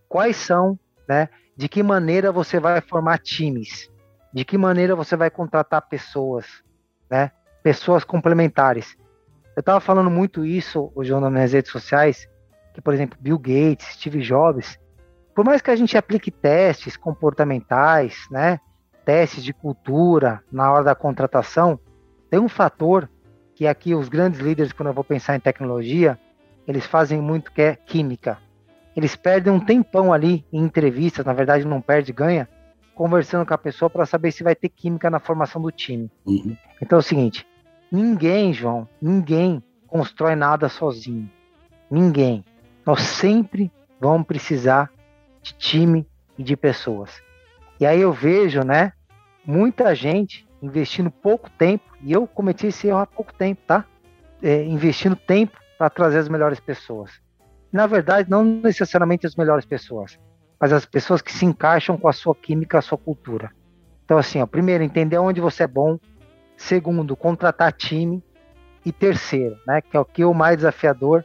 [0.09, 1.29] quais são, né?
[1.57, 3.91] De que maneira você vai formar times?
[4.33, 6.47] De que maneira você vai contratar pessoas,
[7.11, 7.31] né?
[7.63, 8.97] Pessoas complementares.
[9.57, 12.29] Eu estava falando muito isso, João, nas minhas redes sociais,
[12.73, 14.79] que, por exemplo, Bill Gates, Steve Jobs,
[15.35, 18.61] por mais que a gente aplique testes comportamentais, né?
[19.05, 21.79] Testes de cultura na hora da contratação,
[22.31, 23.09] tem um fator
[23.55, 26.19] que aqui os grandes líderes, quando eu vou pensar em tecnologia,
[26.67, 28.39] eles fazem muito que é química.
[28.97, 32.49] Eles perdem um tempão ali em entrevistas, na verdade não perde, ganha,
[32.95, 36.11] conversando com a pessoa para saber se vai ter química na formação do time.
[36.27, 36.57] Uhum.
[36.83, 37.47] Então é o seguinte,
[37.91, 41.31] ninguém, João, ninguém constrói nada sozinho.
[41.91, 42.45] Ninguém.
[42.85, 43.71] Nós sempre
[44.01, 44.91] vamos precisar
[45.43, 46.07] de time
[46.39, 47.23] e de pessoas.
[47.79, 48.93] E aí eu vejo, né,
[49.45, 53.85] muita gente investindo pouco tempo, e eu cometi esse erro há pouco tempo, tá?
[54.43, 57.11] É, investindo tempo para trazer as melhores pessoas.
[57.73, 60.19] Na verdade, não necessariamente as melhores pessoas,
[60.61, 63.51] mas as pessoas que se encaixam com a sua química, a sua cultura.
[64.05, 65.99] Então, assim, ó, primeiro, entender onde você é bom.
[66.57, 68.23] Segundo, contratar time.
[68.85, 71.23] E terceiro, né, que é o que é o mais desafiador,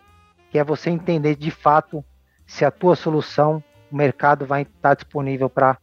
[0.56, 2.02] que é você entender de fato
[2.48, 5.78] se a tua solução, o mercado vai estar disponível para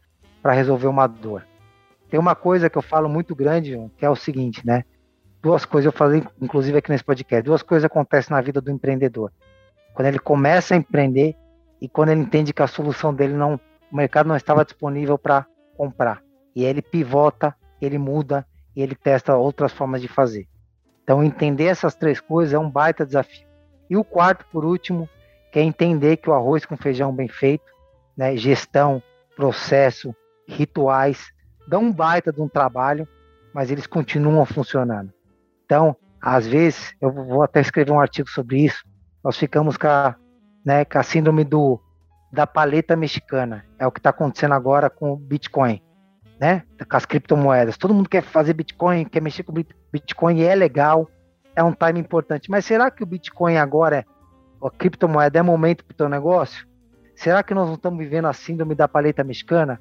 [0.45, 1.45] resolver uma dor.
[2.09, 4.83] Tem uma coisa que eu falo muito grande, que é o seguinte, né?
[5.43, 9.31] Duas coisas, eu falei inclusive aqui nesse podcast, duas coisas acontecem na vida do empreendedor.
[9.93, 11.35] Quando ele começa a empreender
[11.79, 13.59] e quando ele entende que a solução dele não,
[13.91, 15.45] o mercado não estava disponível para
[15.77, 16.23] comprar.
[16.55, 18.43] E ele pivota, ele muda
[18.75, 20.47] e ele testa outras formas de fazer.
[21.03, 23.52] Então entender essas três coisas é um baita desafio.
[23.93, 25.07] E o quarto, por último,
[25.51, 27.71] que é entender que o arroz com feijão bem feito,
[28.17, 29.03] né, gestão,
[29.35, 30.15] processo,
[30.47, 31.31] rituais,
[31.67, 33.07] dão um baita de um trabalho,
[33.53, 35.13] mas eles continuam funcionando.
[35.63, 38.83] Então, às vezes, eu vou até escrever um artigo sobre isso,
[39.23, 40.15] nós ficamos com a,
[40.65, 41.79] né, com a síndrome do,
[42.31, 43.63] da paleta mexicana.
[43.77, 45.79] É o que está acontecendo agora com o Bitcoin,
[46.39, 46.63] né?
[46.89, 47.77] Com as criptomoedas.
[47.77, 51.07] Todo mundo quer fazer Bitcoin, quer mexer com Bitcoin, e é legal,
[51.55, 52.49] é um time importante.
[52.49, 54.05] Mas será que o Bitcoin agora, é,
[54.61, 56.67] a criptomoeda, é momento para o teu negócio?
[57.15, 59.79] Será que nós não estamos vivendo a síndrome da paleta mexicana?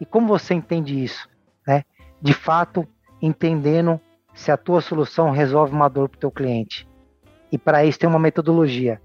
[0.00, 1.28] E como você entende isso?
[1.66, 1.84] Né?
[2.20, 2.86] De fato,
[3.20, 4.00] entendendo
[4.34, 6.88] se a tua solução resolve uma dor para o teu cliente.
[7.50, 9.00] E para isso tem uma metodologia.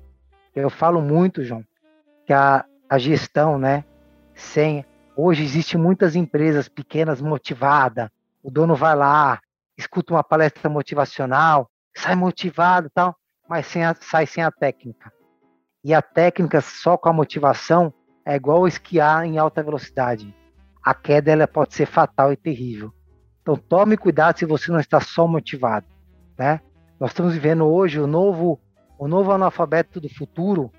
[0.56, 1.64] Eu falo muito, João,
[2.26, 3.84] que a, a gestão, né,
[4.36, 4.86] sem
[5.16, 8.10] hoje existem muitas empresas pequenas motivadas.
[8.44, 9.40] O dono vai lá,
[9.78, 13.16] escuta uma palestra motivacional, sai motivado, tal,
[13.48, 15.12] mas sem a, sai sem a técnica.
[15.84, 17.94] E a técnica só com a motivação
[18.26, 20.34] é igual esquiar em alta velocidade
[20.84, 22.94] a queda ela pode ser fatal e terrível.
[23.42, 25.86] Então tome cuidado se você não está só motivado,
[26.38, 26.60] né?
[27.00, 28.60] Nós estamos vivendo hoje o novo
[29.00, 30.72] o novo analfabeto do futuro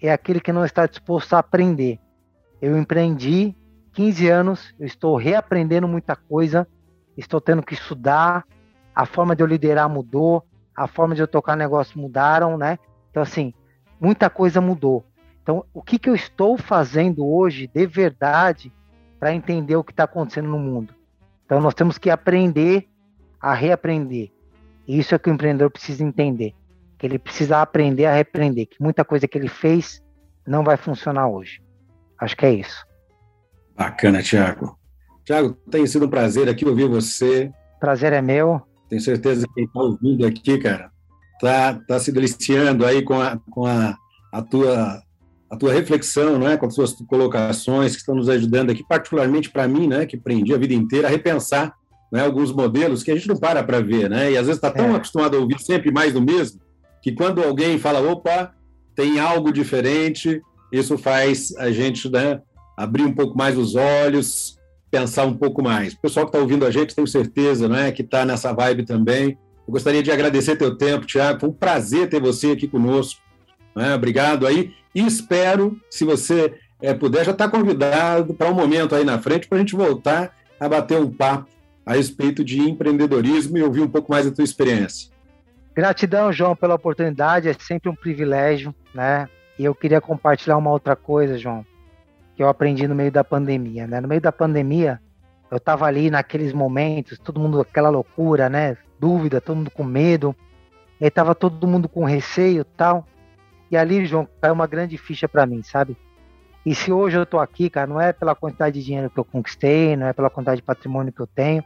[0.00, 1.98] é aquele que não está disposto a aprender.
[2.62, 3.56] Eu empreendi
[3.92, 6.68] 15 anos, eu estou reaprendendo muita coisa,
[7.16, 8.46] estou tendo que estudar,
[8.94, 10.46] a forma de eu liderar mudou,
[10.78, 12.78] a forma de eu tocar negócio mudaram, né?
[13.10, 13.52] Então, assim,
[14.00, 15.04] muita coisa mudou.
[15.42, 18.72] Então, o que, que eu estou fazendo hoje de verdade
[19.18, 20.94] para entender o que está acontecendo no mundo?
[21.44, 22.88] Então, nós temos que aprender
[23.40, 24.30] a reaprender.
[24.86, 26.54] E isso é que o empreendedor precisa entender.
[26.96, 28.66] Que ele precisa aprender a repreender.
[28.66, 30.00] Que muita coisa que ele fez
[30.46, 31.60] não vai funcionar hoje.
[32.20, 32.86] Acho que é isso.
[33.76, 34.78] Bacana, Tiago.
[35.24, 37.50] Tiago, tem sido um prazer aqui ouvir você.
[37.80, 38.67] Prazer é meu.
[38.88, 40.90] Tenho certeza que quem está ouvindo aqui, cara,
[41.40, 43.96] tá, tá se deliciando aí com a, com a,
[44.32, 45.02] a tua
[45.50, 49.66] a tua reflexão, né, com as suas colocações que estão nos ajudando aqui, particularmente para
[49.66, 51.74] mim, né, que aprendi a vida inteira a repensar
[52.12, 54.70] né, alguns modelos que a gente não para para ver, né, e às vezes está
[54.70, 54.96] tão é.
[54.96, 56.60] acostumado a ouvir sempre mais do mesmo,
[57.02, 58.52] que quando alguém fala, opa,
[58.94, 62.42] tem algo diferente, isso faz a gente né,
[62.76, 64.57] abrir um pouco mais os olhos,
[64.90, 65.92] pensar um pouco mais.
[65.92, 69.38] O pessoal que está ouvindo a gente, tenho certeza, né, que está nessa vibe também.
[69.66, 71.40] Eu gostaria de agradecer teu tempo, Tiago.
[71.40, 73.20] Foi um prazer ter você aqui conosco.
[73.76, 73.94] Né?
[73.94, 74.72] Obrigado aí.
[74.94, 79.46] E espero, se você é, puder, já está convidado para um momento aí na frente
[79.46, 81.48] para a gente voltar a bater um papo
[81.84, 85.10] a respeito de empreendedorismo e ouvir um pouco mais da tua experiência.
[85.74, 87.48] Gratidão, João, pela oportunidade.
[87.48, 89.28] É sempre um privilégio, né?
[89.58, 91.64] E eu queria compartilhar uma outra coisa, João,
[92.38, 94.00] que eu aprendi no meio da pandemia, né?
[94.00, 95.00] No meio da pandemia,
[95.50, 98.76] eu estava ali naqueles momentos, todo mundo aquela loucura, né?
[98.96, 100.36] Dúvida, todo mundo com medo.
[101.00, 103.04] E aí tava todo mundo com receio, tal.
[103.68, 105.96] E ali, João, caiu uma grande ficha para mim, sabe?
[106.64, 109.24] E se hoje eu tô aqui, cara, não é pela quantidade de dinheiro que eu
[109.24, 111.64] conquistei, não é pela quantidade de patrimônio que eu tenho,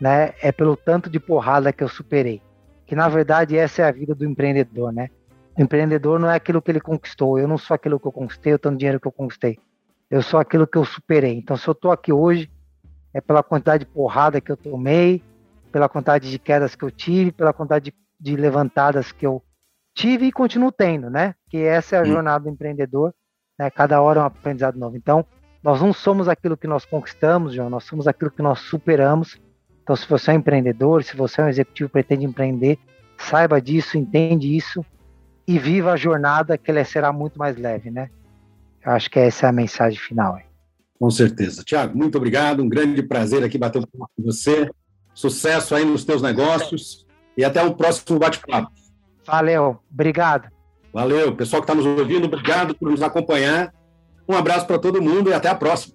[0.00, 0.32] né?
[0.40, 2.40] É pelo tanto de porrada que eu superei.
[2.86, 5.08] Que na verdade essa é a vida do empreendedor, né?
[5.58, 7.36] O empreendedor não é aquilo que ele conquistou.
[7.36, 9.58] Eu não sou aquilo que eu conquistei, o tanto de dinheiro que eu conquistei.
[10.14, 11.36] Eu sou aquilo que eu superei.
[11.36, 12.48] Então, se eu tô aqui hoje,
[13.12, 15.20] é pela quantidade de porrada que eu tomei,
[15.72, 19.42] pela quantidade de quedas que eu tive, pela quantidade de, de levantadas que eu
[19.92, 21.34] tive e continuo tendo, né?
[21.50, 23.12] Que essa é a jornada do empreendedor,
[23.58, 23.68] né?
[23.70, 24.96] Cada hora é um aprendizado novo.
[24.96, 25.26] Então,
[25.60, 29.36] nós não somos aquilo que nós conquistamos, João, nós somos aquilo que nós superamos.
[29.82, 32.78] Então, se você é um empreendedor, se você é um executivo pretende empreender,
[33.18, 34.86] saiba disso, entende isso
[35.44, 38.10] e viva a jornada que ela será muito mais leve, né?
[38.84, 40.36] Eu acho que essa é a mensagem final.
[40.36, 40.44] Hein?
[40.98, 41.62] Com certeza.
[41.64, 44.68] Tiago, muito obrigado, um grande prazer aqui bater um papo com você.
[45.14, 47.06] Sucesso aí nos teus negócios
[47.36, 48.72] e até o próximo bate-papo.
[49.26, 50.48] Valeu, obrigado.
[50.92, 53.72] Valeu, pessoal que está nos ouvindo, obrigado por nos acompanhar.
[54.28, 55.94] Um abraço para todo mundo e até a próxima.